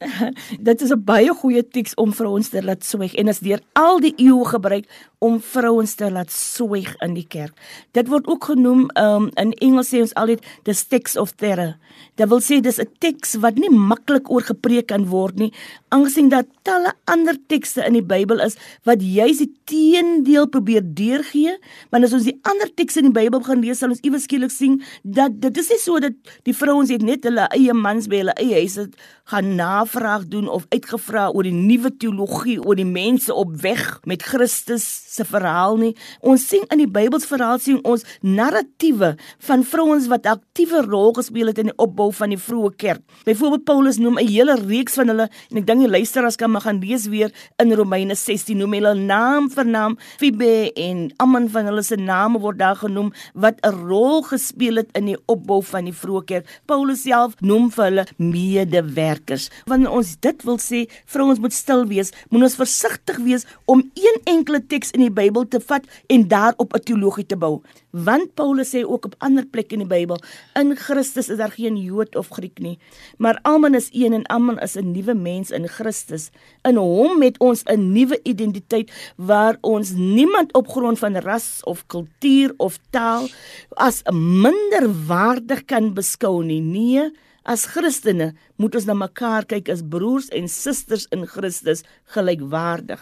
dit 0.68 0.82
is 0.82 0.90
'n 0.90 1.04
baie 1.04 1.32
goeie 1.34 1.62
teks 1.62 1.94
om 1.94 2.12
vir 2.12 2.26
ons 2.26 2.48
te 2.48 2.62
laat 2.62 2.84
swyg 2.84 3.14
en 3.14 3.28
is 3.28 3.40
deur 3.44 3.60
al 3.72 4.00
die 4.00 4.14
eeue 4.16 4.44
gebruik 4.44 4.86
om 5.20 5.40
vrouens 5.40 5.94
te 5.94 6.10
laat 6.10 6.32
swyg 6.32 6.94
in 7.04 7.14
die 7.14 7.26
kerk. 7.28 7.52
Dit 7.92 8.08
word 8.08 8.26
ook 8.26 8.44
genoem 8.48 8.88
um, 8.96 9.28
in 9.36 9.52
Engels 9.60 9.92
sê 9.92 10.00
ons 10.00 10.14
altyd 10.16 10.40
the 10.64 10.72
text 10.88 11.16
of 11.20 11.34
terror. 11.36 11.76
Dit 12.16 12.28
wil 12.28 12.40
sê 12.40 12.60
dis 12.60 12.80
'n 12.80 12.88
teks 12.98 13.36
wat 13.44 13.60
nie 13.60 13.68
maklik 13.68 14.30
oor 14.30 14.40
gepreek 14.40 14.86
kan 14.88 15.04
word 15.06 15.36
nie, 15.36 15.52
aangesien 15.88 16.28
dat 16.28 16.46
talle 16.62 16.92
ander 17.04 17.36
tekste 17.48 17.84
in 17.84 17.92
die 17.92 18.02
Bybel 18.02 18.40
is 18.40 18.56
wat 18.84 19.02
juis 19.02 19.38
die 19.38 19.52
teendeel 19.64 20.48
probeer 20.48 20.82
deurgee, 20.82 21.58
want 21.90 22.04
as 22.04 22.12
ons 22.12 22.24
die 22.24 22.38
ander 22.42 22.70
tekste 22.74 23.00
in 23.00 23.12
die 23.12 23.20
Bybel 23.20 23.40
gaan 23.42 23.60
lees, 23.60 23.78
sal 23.78 23.90
ons 23.90 24.00
iewes 24.00 24.24
skielik 24.24 24.50
sien 24.50 24.82
dat 25.02 25.40
dit 25.40 25.56
is 25.56 25.68
nie 25.68 25.78
so 25.78 26.00
dat 26.00 26.12
die 26.44 26.56
vrouens 26.56 26.90
het 26.90 27.02
net 27.02 27.24
hulle 27.24 27.48
eie 27.52 27.74
mans 27.74 28.08
by 28.08 28.16
hulle 28.16 28.36
eie 28.40 28.54
huise 28.64 28.88
gaan 29.24 29.56
navraag 29.90 30.26
doen 30.26 30.48
of 30.48 30.66
uitgevra 30.68 31.30
oor 31.34 31.42
die 31.42 31.54
nuwe 31.54 31.90
teologie 31.96 32.58
oor 32.62 32.76
die 32.78 32.86
mense 32.86 33.34
op 33.34 33.56
weg 33.60 34.00
met 34.06 34.22
Christus 34.22 34.84
se 35.10 35.24
verhaal 35.24 35.76
nie. 35.76 35.96
Ons 36.20 36.46
sien 36.48 36.64
in 36.70 36.78
die 36.78 36.88
Bybelsverhaal 36.90 37.58
sien 37.58 37.80
ons 37.84 38.04
narratiewe 38.22 39.16
van 39.46 39.64
vrouens 39.66 40.06
wat 40.10 40.28
aktiewe 40.30 40.84
rol 40.86 41.12
gespeel 41.16 41.50
het 41.50 41.58
in 41.58 41.70
die 41.72 41.76
opbou 41.82 42.10
van 42.14 42.30
die 42.30 42.38
vroeë 42.38 42.74
kerk. 42.78 43.02
Byvoorbeeld 43.26 43.64
Paulus 43.64 43.98
noem 43.98 44.18
'n 44.18 44.28
hele 44.28 44.56
reeks 44.60 44.94
van 44.94 45.08
hulle 45.08 45.28
en 45.50 45.56
ek 45.56 45.66
dink 45.66 45.80
die 45.80 45.90
luisteraars 45.90 46.36
kan 46.36 46.50
maar 46.50 46.62
gaan 46.62 46.80
lees 46.80 47.06
weer 47.06 47.32
in 47.58 47.72
Romeine 47.72 48.14
16 48.14 48.56
noem 48.56 48.72
hulle 48.72 48.94
naam 48.94 49.50
vir 49.50 49.66
naam 49.66 49.98
Fibe 50.18 50.72
en 50.74 51.12
almal 51.16 51.48
van 51.48 51.64
hulle 51.64 51.82
se 51.82 51.96
name 51.96 52.38
word 52.38 52.58
daar 52.58 52.76
genoem 52.76 53.12
wat 53.34 53.58
'n 53.62 53.88
rol 53.88 54.22
gespeel 54.22 54.76
het 54.76 54.90
in 54.92 55.04
die 55.06 55.18
opbou 55.26 55.62
van 55.62 55.84
die 55.84 55.94
vroeë 55.94 56.24
kerk. 56.24 56.60
Paulus 56.66 57.02
self 57.02 57.34
noem 57.40 57.70
vir 57.70 57.84
hulle 57.84 58.06
medewerkers. 58.16 59.50
Wanneer 59.80 59.96
ons 59.96 60.08
dit 60.20 60.42
wil 60.44 60.58
sê, 60.60 60.78
vrouens 61.08 61.38
moet 61.40 61.54
stil 61.56 61.86
wees, 61.88 62.10
moet 62.28 62.42
ons 62.44 62.56
versigtig 62.58 63.16
wees 63.24 63.46
om 63.64 63.80
een 63.96 64.18
enkele 64.28 64.58
teks 64.68 64.90
in 64.92 65.06
die 65.06 65.14
Bybel 65.16 65.46
te 65.48 65.56
vat 65.64 65.86
en 66.12 66.26
daarop 66.28 66.74
'n 66.76 66.84
teologie 66.84 67.24
te 67.24 67.36
bou. 67.36 67.62
Want 67.90 68.34
Paulus 68.34 68.74
sê 68.74 68.84
ook 68.84 69.06
op 69.06 69.14
ander 69.18 69.46
plekke 69.46 69.72
in 69.72 69.88
die 69.88 69.88
Bybel, 69.88 70.20
in 70.54 70.76
Christus 70.76 71.30
is 71.30 71.38
daar 71.38 71.50
geen 71.50 71.76
Jood 71.76 72.14
of 72.16 72.28
Griek 72.28 72.58
nie, 72.58 72.78
maar 73.16 73.38
almal 73.42 73.74
is 73.74 73.88
een 73.92 74.12
en 74.12 74.26
almal 74.26 74.58
is 74.58 74.76
'n 74.76 74.92
nuwe 74.92 75.14
mens 75.14 75.50
in 75.50 75.66
Christus. 75.66 76.30
In 76.62 76.76
hom 76.76 77.22
het 77.22 77.38
ons 77.38 77.62
'n 77.64 77.92
nuwe 77.92 78.20
identiteit 78.22 78.90
waar 79.16 79.56
ons 79.62 79.92
niemand 79.92 80.52
op 80.52 80.68
grond 80.68 80.98
van 80.98 81.16
ras 81.16 81.60
of 81.64 81.86
kultuur 81.86 82.52
of 82.58 82.78
taal 82.90 83.28
as 83.76 84.02
minderwaardig 84.12 85.64
kan 85.64 85.94
beskou 85.94 86.44
nie. 86.44 86.60
Nee, 86.60 87.10
As 87.44 87.64
Christene 87.64 88.34
moet 88.60 88.74
ons 88.76 88.86
na 88.86 88.94
mekaar 88.94 89.46
kyk 89.48 89.70
as 89.72 89.80
broers 89.82 90.28
en 90.36 90.48
susters 90.48 91.06
in 91.14 91.24
Christus 91.26 91.82
gelykwaardig. 92.12 93.00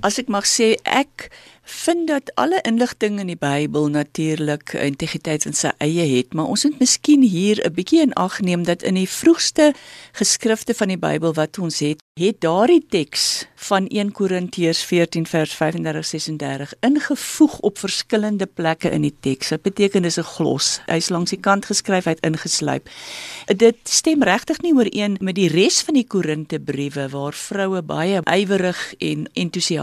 As 0.00 0.18
ek 0.18 0.30
mag 0.32 0.46
sê, 0.48 0.74
ek 0.84 1.28
vind 1.64 2.08
dat 2.08 2.30
alle 2.34 2.60
inligting 2.68 3.18
in 3.20 3.30
die 3.32 3.40
Bybel 3.40 3.88
natuurlik 3.88 4.74
integriteit 4.76 5.46
in 5.48 5.56
sy 5.56 5.72
eie 5.80 6.04
het, 6.10 6.34
maar 6.36 6.52
ons 6.52 6.66
moet 6.68 6.78
miskien 6.82 7.22
hier 7.22 7.60
'n 7.64 7.72
bietjie 7.72 8.00
in 8.00 8.12
ag 8.12 8.40
neem 8.40 8.64
dat 8.64 8.82
in 8.82 8.94
die 8.94 9.08
vroegste 9.08 9.72
geskrifte 10.12 10.74
van 10.74 10.88
die 10.88 10.98
Bybel 11.00 11.32
wat 11.34 11.58
ons 11.58 11.78
het, 11.78 12.02
het 12.20 12.40
daardie 12.40 12.84
teks 12.88 13.46
van 13.54 13.86
1 13.88 14.12
Korintiërs 14.12 14.84
14 14.84 15.26
vers 15.26 15.54
35-36 15.56 16.72
ingevoeg 16.80 17.58
op 17.58 17.78
verskillende 17.78 18.46
plekke 18.46 18.90
in 18.90 19.02
die 19.02 19.16
teks. 19.20 19.48
Dit 19.48 19.62
beteken 19.62 20.02
dis 20.02 20.18
'n 20.18 20.22
glos. 20.22 20.80
Hy's 20.86 21.08
langs 21.08 21.30
die 21.30 21.40
kant 21.40 21.64
geskryf, 21.64 22.04
hy't 22.04 22.20
ingesluip. 22.20 22.88
Dit 23.46 23.76
stem 23.82 24.22
regtig 24.22 24.60
nie 24.60 24.74
ooreen 24.74 25.16
met 25.20 25.34
die 25.34 25.48
res 25.48 25.82
van 25.82 25.94
die 25.94 26.06
Korintebriewe 26.06 27.08
waar 27.08 27.32
vroue 27.32 27.82
baie 27.82 28.20
ywerig 28.24 28.94
en 28.98 29.28
entoesiasties 29.32 29.73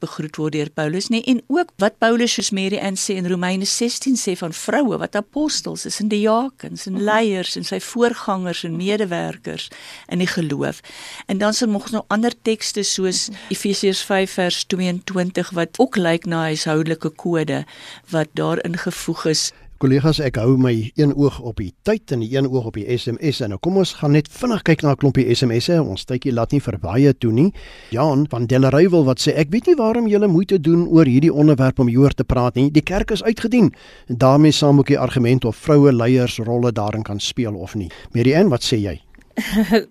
begroet 0.00 0.36
word 0.36 0.52
deur 0.52 0.70
Paulus 0.74 1.08
nie 1.08 1.20
nie 1.20 1.34
en 1.34 1.42
ook 1.48 1.72
wat 1.76 1.98
Paulus 1.98 2.34
soos 2.34 2.50
Mary 2.50 2.78
Ann 2.78 2.96
sê 2.96 3.16
in 3.16 3.28
Romeine 3.28 3.64
16 3.64 4.16
sê 4.16 4.36
van 4.36 4.52
vroue 4.52 4.98
wat 4.98 5.16
apostels 5.16 5.86
is 5.86 6.00
en 6.00 6.08
diakens 6.08 6.86
en 6.86 7.00
leiers 7.02 7.56
en 7.56 7.64
sy 7.64 7.80
voorgangers 7.80 8.64
en 8.64 8.76
medewerkers 8.76 9.68
in 10.08 10.18
die 10.18 10.28
geloof. 10.30 10.80
En 11.26 11.38
dan 11.38 11.54
sal 11.54 11.68
nog 11.68 11.90
nou 11.90 12.04
ander 12.08 12.34
tekste 12.42 12.82
soos 12.82 13.28
Efesiërs 13.50 14.02
5 14.02 14.36
vers 14.38 14.64
22 14.64 15.50
wat 15.50 15.78
ook 15.78 15.96
lyk 15.96 16.26
na 16.26 16.46
huishoudelike 16.50 17.10
kode 17.10 17.64
wat 18.10 18.28
daar 18.34 18.62
ingevoeg 18.64 19.26
is 19.34 19.50
Kollegas, 19.80 20.18
ek 20.20 20.36
hou 20.36 20.58
my 20.60 20.74
een 21.00 21.14
oog 21.16 21.38
op 21.40 21.56
die 21.56 21.70
tyd 21.88 22.12
en 22.12 22.20
die 22.20 22.34
een 22.34 22.44
oog 22.44 22.66
op 22.68 22.74
die 22.76 22.82
SMS 22.84 23.38
en 23.40 23.54
nou 23.54 23.58
kom 23.64 23.78
ons 23.80 23.94
gaan 23.96 24.12
net 24.12 24.26
vinnig 24.28 24.60
kyk 24.68 24.82
na 24.84 24.90
'n 24.92 25.00
klompie 25.00 25.24
SMS'e. 25.32 25.80
Ons 25.80 26.04
tydjie 26.04 26.34
laat 26.36 26.52
nie 26.52 26.60
verbaie 26.60 27.14
toe 27.16 27.32
nie. 27.32 27.52
Jan 27.88 28.26
van 28.28 28.44
Delaray 28.44 28.90
wil 28.90 29.04
wat 29.04 29.20
sê, 29.24 29.32
ek 29.32 29.48
weet 29.48 29.66
nie 29.66 29.76
waarom 29.76 30.06
julle 30.06 30.28
moeite 30.28 30.60
doen 30.60 30.86
oor 30.86 31.06
hierdie 31.06 31.32
onderwerp 31.32 31.78
om 31.78 31.88
hieroor 31.88 32.12
te 32.12 32.24
praat 32.24 32.56
nie. 32.56 32.70
Die 32.70 32.82
kerk 32.82 33.10
is 33.10 33.22
uitgedien 33.22 33.72
en 34.08 34.18
daarmee 34.18 34.52
saam 34.52 34.78
ook 34.78 34.86
die 34.86 34.98
argument 34.98 35.44
of 35.44 35.56
vroue 35.56 35.92
leiers 35.92 36.38
rolle 36.38 36.72
daarin 36.72 37.02
kan 37.02 37.18
speel 37.18 37.54
of 37.54 37.74
nie. 37.74 37.88
Marianne, 38.12 38.50
wat 38.50 38.62
sê 38.62 38.76
jy? 38.76 39.00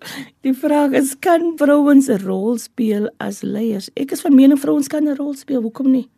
die 0.46 0.54
vraag 0.54 0.92
is 0.92 1.16
kan 1.18 1.56
vrouens 1.56 2.08
'n 2.08 2.22
rol 2.22 2.58
speel 2.58 3.10
as 3.18 3.42
leiers? 3.42 3.90
Ek 3.96 4.12
is 4.12 4.20
van 4.20 4.34
mening 4.36 4.60
vrouens 4.60 4.86
kan 4.86 5.02
'n 5.02 5.16
rol 5.16 5.34
speel. 5.34 5.62
Hoekom 5.62 5.90
nie? 5.90 6.08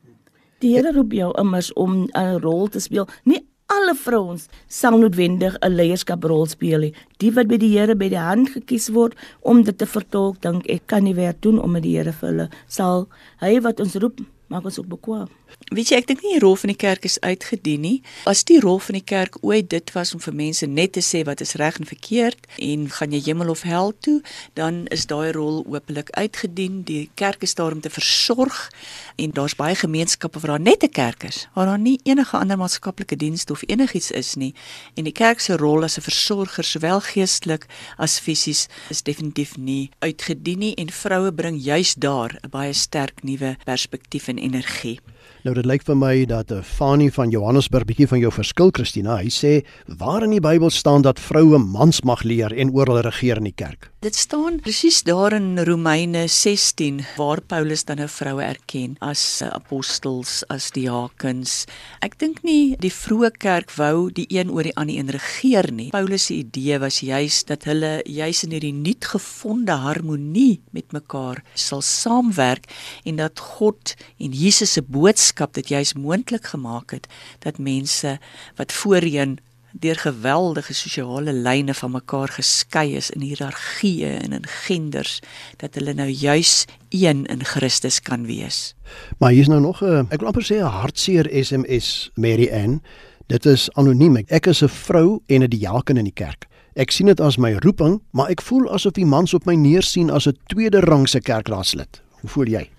Die 0.61 0.77
Here 0.77 0.93
roep 0.93 1.13
jou 1.13 1.33
immers 1.41 1.73
om 1.73 2.09
'n 2.13 2.39
rol 2.43 2.69
te 2.69 2.79
speel. 2.79 3.09
Nie 3.25 3.41
alle 3.73 3.95
vrouens 3.97 4.49
sal 4.69 4.99
noodwendig 5.01 5.57
'n 5.61 5.77
leierskaprol 5.79 6.47
speel. 6.47 6.91
Die 7.19 7.33
wat 7.33 7.49
by 7.49 7.57
die 7.57 7.73
Here 7.79 7.95
by 7.95 8.09
die 8.09 8.19
hand 8.19 8.51
gekies 8.51 8.89
word 8.89 9.15
om 9.41 9.63
dit 9.63 9.79
te 9.79 9.87
vertolk, 9.87 10.41
dink 10.43 10.67
ek 10.69 10.87
kan 10.87 11.05
nie 11.05 11.15
werk 11.15 11.41
doen 11.41 11.59
om 11.61 11.73
met 11.73 11.83
die 11.83 11.97
Here 11.97 12.13
vir 12.13 12.29
hulle 12.29 12.49
sal 12.69 13.09
hy 13.41 13.61
wat 13.61 13.81
ons 13.81 13.95
roep 13.95 14.21
maak 14.49 14.65
ons 14.65 14.79
ook 14.79 14.89
bekwam. 14.89 15.29
Weet 15.73 15.88
jy, 15.88 15.97
ek 16.03 16.09
dink 16.11 16.21
nie 16.21 16.35
die 16.35 16.43
rol 16.43 16.57
van 16.61 16.69
die 16.69 16.77
kerk 16.77 17.07
is 17.09 17.19
uitgedien 17.25 17.81
nie. 17.81 18.03
As 18.29 18.43
die 18.45 18.59
rol 18.61 18.77
van 18.83 18.99
die 18.99 19.05
kerk 19.05 19.38
ooit 19.41 19.71
dit 19.73 19.93
was 19.97 20.12
om 20.12 20.21
vir 20.21 20.35
mense 20.37 20.67
net 20.69 20.93
te 20.93 21.01
sê 21.01 21.23
wat 21.25 21.41
is 21.41 21.55
reg 21.61 21.79
en 21.81 21.88
verkeerd 21.88 22.45
en 22.59 22.88
gaan 22.93 23.15
jy 23.17 23.23
hemel 23.31 23.49
of 23.49 23.62
hel 23.65 23.95
toe, 24.05 24.19
dan 24.59 24.83
is 24.93 25.07
daai 25.09 25.33
rol 25.33 25.62
openlik 25.65 26.12
uitgedien. 26.12 26.83
Die 26.88 27.11
kerk 27.17 27.43
is 27.47 27.57
daar 27.57 27.73
om 27.73 27.81
te 27.81 27.93
versorg 27.93 28.69
en 29.17 29.33
daar's 29.33 29.57
baie 29.57 29.77
gemeenskappe 29.79 30.43
waar 30.43 30.59
daar 30.59 30.67
net 30.69 30.85
'n 30.85 30.93
kerk 30.93 31.25
is, 31.25 31.49
waar 31.55 31.67
daar 31.67 31.79
nie 31.79 32.01
enige 32.05 32.37
ander 32.37 32.59
maatskaplike 32.59 33.17
dienste 33.17 33.53
of 33.53 33.65
enigiets 33.67 34.11
is 34.11 34.35
nie. 34.35 34.55
En 34.95 35.05
die 35.05 35.12
kerk 35.12 35.41
se 35.41 35.57
rol 35.57 35.85
as 35.85 35.97
'n 35.97 36.03
versorger, 36.03 36.65
sowel 36.65 37.01
geestelik 37.01 37.67
as 37.97 38.19
fisies, 38.19 38.69
is 38.91 39.03
definitief 39.03 39.57
nie 39.57 39.91
uitgedien 39.99 40.59
nie 40.59 40.75
en 40.75 40.91
vroue 40.91 41.33
bring 41.33 41.62
juis 41.62 41.95
daar 41.95 42.38
'n 42.43 42.51
baie 42.51 42.73
sterk 42.73 43.23
nuwe 43.23 43.57
perspektief 43.65 44.29
en 44.29 44.38
energie. 44.38 45.01
Nou 45.43 45.57
dit 45.59 45.67
lyk 45.67 45.83
vir 45.83 45.97
my 45.99 46.13
dat 46.31 46.53
'n 46.53 46.61
uh, 46.61 46.63
Fanie 46.63 47.11
van 47.11 47.31
Johannesburg 47.35 47.85
bietjie 47.85 48.07
van 48.07 48.21
jou 48.23 48.31
verskil 48.31 48.71
Christina. 48.71 49.17
Hy 49.19 49.27
sê 49.27 49.67
waar 49.99 50.23
in 50.23 50.31
die 50.31 50.41
Bybel 50.41 50.71
staan 50.71 51.03
dat 51.03 51.19
vroue 51.19 51.59
mans 51.59 52.03
mag 52.07 52.23
leer 52.23 52.55
en 52.55 52.71
oor 52.71 52.87
hulle 52.87 53.03
regeer 53.03 53.37
in 53.37 53.51
die 53.51 53.57
kerk. 53.57 53.91
Dit 54.03 54.15
staan 54.15 54.61
presies 54.61 55.03
daar 55.03 55.33
in 55.33 55.59
Romeine 55.59 56.29
16 56.29 57.03
waar 57.17 57.41
Paulus 57.41 57.85
dan 57.85 57.97
nou 57.97 58.09
vroue 58.09 58.43
erken 58.43 58.95
as 59.01 59.43
uh, 59.43 59.49
apostels, 59.49 60.45
as 60.49 60.71
diakens. 60.71 61.67
Ek 62.01 62.19
dink 62.19 62.43
nie 62.43 62.77
die 62.79 62.93
vroeë 62.93 63.33
kerk 63.39 63.75
wou 63.75 64.11
die 64.15 64.27
een 64.31 64.51
oor 64.51 64.63
die 64.63 64.77
ander 64.77 64.95
een 64.95 65.11
regeer 65.11 65.73
nie. 65.73 65.91
Paulus 65.91 66.27
se 66.27 66.35
idee 66.35 66.79
was 66.79 67.01
juis 67.01 67.45
dat 67.45 67.65
hulle 67.65 68.03
juis 68.07 68.45
in 68.45 68.51
hierdie 68.55 68.73
nuutgevonde 68.73 69.73
harmonie 69.73 70.63
met 70.71 70.93
mekaar 70.93 71.43
sal 71.55 71.83
saamwerk 71.83 72.71
en 73.05 73.17
dat 73.17 73.39
God 73.39 73.95
en 74.19 74.31
Jesus 74.31 74.73
se 74.73 74.83
boodskap 74.83 75.32
boodskap 75.33 75.55
dit 75.55 75.68
juis 75.68 75.95
moontlik 75.95 76.45
gemaak 76.53 76.92
het 76.92 77.09
dat 77.40 77.59
mense 77.59 78.18
wat 78.57 78.73
voorheen 78.73 79.38
deur 79.73 79.97
geweldige 79.97 80.75
sosiale 80.75 81.33
lyne 81.33 81.75
van 81.75 81.90
mekaar 81.90 82.29
geskei 82.29 82.97
is 82.97 83.11
in 83.11 83.23
hiërargieë 83.23 84.18
en 84.21 84.33
in 84.33 84.47
genders 84.47 85.21
dat 85.57 85.75
hulle 85.75 85.95
nou 85.95 86.09
juis 86.09 86.66
een 86.90 87.25
in 87.27 87.45
Christus 87.45 88.01
kan 88.01 88.27
wees. 88.27 88.75
Maar 89.18 89.33
hier's 89.33 89.49
nou 89.49 89.61
nog 89.61 89.81
'n 89.81 90.07
ek 90.11 90.21
wil 90.21 90.29
amper 90.29 90.45
sê 90.45 90.61
'n 90.61 90.68
hartseer 90.68 91.27
SMS 91.45 92.11
Mary 92.14 92.51
Ann. 92.53 92.83
Dit 93.29 93.47
is 93.47 93.71
anoniem. 93.73 94.16
Ek 94.16 94.47
is 94.47 94.62
'n 94.62 94.68
vrou 94.68 95.23
en 95.27 95.42
'n 95.42 95.49
diaken 95.49 95.97
in 95.97 96.05
die 96.05 96.14
kerk. 96.14 96.47
Ek 96.75 96.90
sien 96.90 97.07
dit 97.07 97.21
as 97.21 97.37
my 97.37 97.55
roeping, 97.55 98.01
maar 98.11 98.29
ek 98.29 98.42
voel 98.42 98.71
asof 98.73 98.92
die 98.92 99.07
mans 99.07 99.35
op 99.35 99.45
my 99.47 99.55
neersien 99.55 100.11
as 100.11 100.27
'n 100.27 100.37
tweede 100.47 100.81
rangse 100.81 101.21
kerkraadslid. 101.21 102.03
Hoe 102.21 102.31
voel 102.31 102.47
jy? 102.47 102.71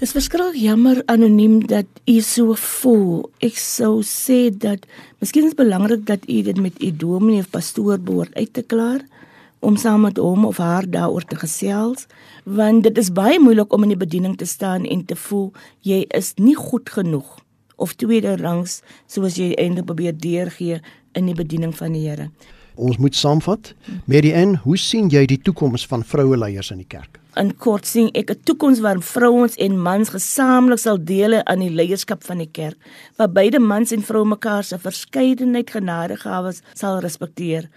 Dis 0.00 0.14
verskriklik 0.16 0.54
jammer 0.56 1.02
anoniem 1.12 1.58
dat 1.68 1.84
u 2.08 2.14
so 2.24 2.54
voel. 2.56 3.26
Ek 3.44 3.58
sou 3.60 3.98
sê 4.00 4.46
dat 4.48 4.86
miskien 5.20 5.44
is 5.44 5.56
belangrik 5.58 6.06
dat 6.08 6.22
u 6.24 6.38
dit 6.46 6.56
met 6.56 6.78
u 6.80 6.88
dominee 6.96 7.44
of 7.44 7.50
pastoor 7.52 7.98
behoort 8.00 8.32
uit 8.32 8.48
te 8.56 8.62
klaar 8.64 9.04
om 9.60 9.76
saam 9.76 10.06
met 10.08 10.16
hom 10.16 10.46
of 10.48 10.56
haar 10.56 10.88
daaroor 10.88 11.26
te 11.28 11.36
gesels, 11.36 12.06
want 12.48 12.86
dit 12.88 12.96
is 12.96 13.12
baie 13.12 13.36
moeilik 13.44 13.76
om 13.76 13.84
in 13.84 13.92
die 13.92 14.00
bediening 14.00 14.38
te 14.40 14.48
staan 14.48 14.88
en 14.88 15.04
te 15.04 15.18
voel 15.20 15.50
jy 15.84 16.06
is 16.16 16.32
nie 16.40 16.56
goed 16.56 16.88
genoeg 16.88 17.36
of 17.76 17.92
tweede 18.00 18.38
rangs 18.40 18.80
soos 19.04 19.36
jy 19.36 19.52
eintlik 19.60 19.84
probeer 19.84 20.16
deurgee 20.16 20.80
in 21.12 21.28
die 21.28 21.36
bediening 21.36 21.76
van 21.76 21.92
die 21.92 22.06
Here. 22.08 22.30
Ons 22.76 22.98
moet 22.98 23.14
saamvat. 23.14 23.74
Marianne, 24.04 24.60
hoe 24.64 24.76
sien 24.76 25.08
jy 25.08 25.26
die 25.26 25.40
toekoms 25.42 25.86
van 25.86 26.04
vroue 26.04 26.36
leiers 26.36 26.70
in 26.70 26.78
die 26.78 26.88
kerk? 26.88 27.20
in 27.38 27.52
kort 27.62 27.86
sien 27.86 28.10
ek 28.14 28.30
'n 28.30 28.42
toekoms 28.44 28.80
waar 28.80 29.00
vrouens 29.00 29.54
en 29.56 29.82
mans 29.82 30.08
gesamentlik 30.10 30.78
sal 30.78 30.98
deel 30.98 31.32
aan 31.44 31.60
die 31.60 31.70
leierskap 31.70 32.24
van 32.24 32.38
die 32.38 32.50
kerk, 32.52 32.76
waar 33.16 33.30
beide 33.30 33.60
mans 33.60 33.92
en 33.92 34.02
vroue 34.02 34.26
mekaar 34.26 34.64
se 34.64 34.78
verskeidenheid 34.78 35.70
genadegawes 35.70 36.62
sal 36.74 36.98
respekteer, 37.00 37.68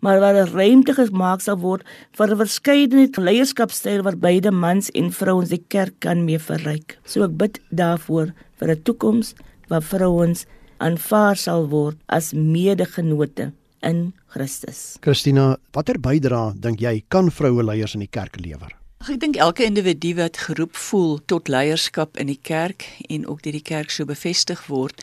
maar 0.00 0.20
waar 0.20 0.34
'n 0.34 0.52
ruimte 0.52 0.94
gemaak 0.94 1.40
sal 1.40 1.58
word 1.58 1.84
vir 2.12 2.30
'n 2.30 2.36
verskeidenheid 2.36 3.16
leierskapstyl 3.16 4.02
waar 4.02 4.16
beide 4.16 4.50
mans 4.50 4.90
en 4.90 5.12
vrouens 5.12 5.48
die 5.48 5.64
kerk 5.68 5.94
kan 6.00 6.24
mee 6.24 6.38
verryk. 6.38 6.98
So 7.04 7.24
ek 7.24 7.36
bid 7.36 7.60
daarvoor 7.70 8.32
vir 8.58 8.70
'n 8.70 8.82
toekoms 8.82 9.34
waar 9.68 9.82
vrouens 9.82 10.46
aanvaar 10.78 11.36
sal 11.36 11.68
word 11.68 11.96
as 12.08 12.32
medegenote 12.32 13.52
in 13.82 14.12
Christus. 14.32 14.96
Christina, 15.04 15.56
watter 15.74 15.98
bydrae 16.00 16.54
dink 16.62 16.80
jy 16.82 17.00
kan 17.12 17.30
vroue 17.30 17.64
leiers 17.66 17.96
in 17.96 18.04
die 18.04 18.10
kerk 18.10 18.38
lewer? 18.40 18.72
Ek 19.02 19.18
dink 19.18 19.34
elke 19.42 19.64
individu 19.66 20.12
wat 20.20 20.38
geroep 20.38 20.76
voel 20.78 21.16
tot 21.26 21.50
leierskap 21.50 22.18
in 22.22 22.28
die 22.30 22.38
kerk 22.38 22.86
en 23.10 23.26
ook 23.26 23.42
deur 23.42 23.56
die 23.58 23.64
kerk 23.66 23.90
so 23.90 24.06
bevestig 24.06 24.62
word, 24.70 25.02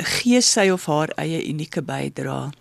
gee 0.00 0.40
sy 0.40 0.70
of 0.72 0.86
haar 0.88 1.12
eie 1.20 1.42
unieke 1.44 1.82
bydrae. 1.84 2.54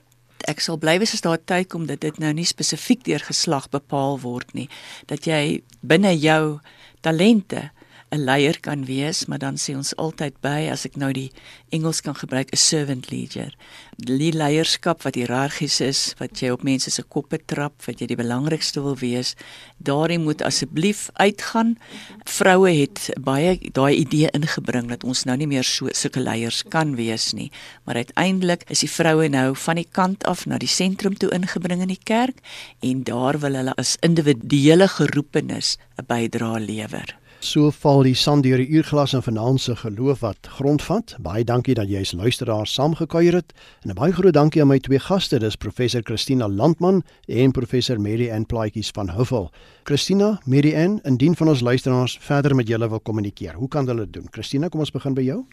Ek 0.47 0.59
sal 0.63 0.75
bly 0.79 0.97
wees 0.99 1.15
as 1.15 1.23
daar 1.23 1.39
tyd 1.39 1.69
kom 1.71 1.87
dat 1.87 2.03
dit 2.03 2.19
nou 2.19 2.33
nie 2.35 2.45
spesifiek 2.47 3.05
deur 3.07 3.23
geslag 3.23 3.69
bepaal 3.71 4.19
word 4.25 4.51
nie, 4.59 4.67
dat 5.07 5.23
jy 5.27 5.61
binne 5.81 6.11
jou 6.19 6.59
talente 7.05 7.69
'n 8.09 8.23
leier 8.23 8.59
kan 8.59 8.85
wees, 8.85 9.25
maar 9.25 9.39
dan 9.39 9.57
sê 9.59 9.75
ons 9.75 9.95
altyd 9.95 10.33
by 10.41 10.69
as 10.71 10.85
ek 10.85 10.95
nou 10.95 11.11
die 11.11 11.31
Engels 11.75 11.99
kan 12.01 12.15
gebruik 12.15 12.47
'n 12.53 12.57
servant 12.57 13.09
leader. 13.11 13.51
Die 13.97 14.31
leierskap 14.31 15.03
wat 15.03 15.15
hierargies 15.15 15.81
is, 15.81 16.13
wat 16.17 16.39
jy 16.39 16.49
op 16.49 16.63
mense 16.63 16.89
se 16.91 17.03
koppe 17.03 17.39
trap, 17.45 17.83
wat 17.85 17.99
jy 17.99 18.07
die 18.07 18.15
belangrikste 18.15 18.81
wil 18.81 18.95
wees, 18.95 19.35
daarin 19.77 20.23
moet 20.23 20.41
asseblief 20.41 21.09
uitgaan. 21.13 21.77
Vroue 22.23 22.71
het 22.71 23.09
baie 23.19 23.59
daai 23.71 23.95
idee 23.95 24.29
ingebring 24.31 24.87
dat 24.87 25.03
ons 25.03 25.25
nou 25.25 25.37
nie 25.37 25.47
meer 25.47 25.63
so 25.63 25.89
sulke 25.91 26.19
leiers 26.19 26.63
kan 26.63 26.95
wees 26.95 27.33
nie, 27.33 27.51
maar 27.83 27.95
uiteindelik 27.95 28.63
is 28.69 28.79
die 28.79 28.91
vroue 28.91 29.27
nou 29.29 29.55
van 29.55 29.75
die 29.75 29.87
kant 29.91 30.23
af 30.23 30.45
na 30.45 30.57
die 30.57 30.67
sentrum 30.67 31.17
toe 31.17 31.29
ingebring 31.29 31.81
in 31.81 31.91
die 31.91 32.03
kerk 32.03 32.39
en 32.79 33.03
daar 33.03 33.39
wil 33.39 33.53
hulle 33.53 33.73
as 33.77 33.97
individuele 34.01 34.87
geroepenis 34.87 35.77
'n 35.97 36.05
bydrae 36.07 36.59
lewer. 36.59 37.26
So 37.39 37.69
val 37.69 38.01
die 38.01 38.15
sand 38.17 38.47
deur 38.47 38.57
die 38.57 38.71
uurglas 38.73 39.13
en 39.13 39.21
vanaand 39.21 39.61
se 39.61 39.75
geloof 39.77 40.23
wat 40.25 40.47
grondvat. 40.57 41.13
Baie 41.21 41.43
dankie 41.45 41.75
dat 41.77 41.85
jy 41.89 42.01
as 42.01 42.15
luisteraar 42.17 42.65
saamgekuier 42.65 43.35
het. 43.37 43.53
En 43.85 43.91
'n 43.91 43.93
baie 43.93 44.11
groot 44.11 44.33
dankie 44.33 44.61
aan 44.61 44.67
my 44.67 44.79
twee 44.79 44.99
gaste, 44.99 45.39
dis 45.39 45.55
professor 45.55 46.01
Christina 46.01 46.47
Landman 46.49 47.03
en 47.27 47.51
professor 47.51 47.99
Mary 48.01 48.31
Ann 48.31 48.45
Plaatjies 48.45 48.89
van 48.89 49.09
Huffel. 49.09 49.51
Christina, 49.83 50.39
Mary 50.45 50.75
Ann, 50.75 50.99
indien 51.03 51.35
van 51.35 51.47
ons 51.47 51.61
luisteraars 51.61 52.17
verder 52.21 52.55
met 52.55 52.67
julle 52.67 52.89
wil 52.89 52.99
kommunikeer, 52.99 53.53
hoe 53.53 53.67
kan 53.67 53.87
hulle 53.87 54.03
dit 54.05 54.13
doen? 54.13 54.27
Christina, 54.31 54.67
kom 54.67 54.79
ons 54.79 54.91
begin 54.91 55.13
by 55.13 55.21
jou. 55.21 55.45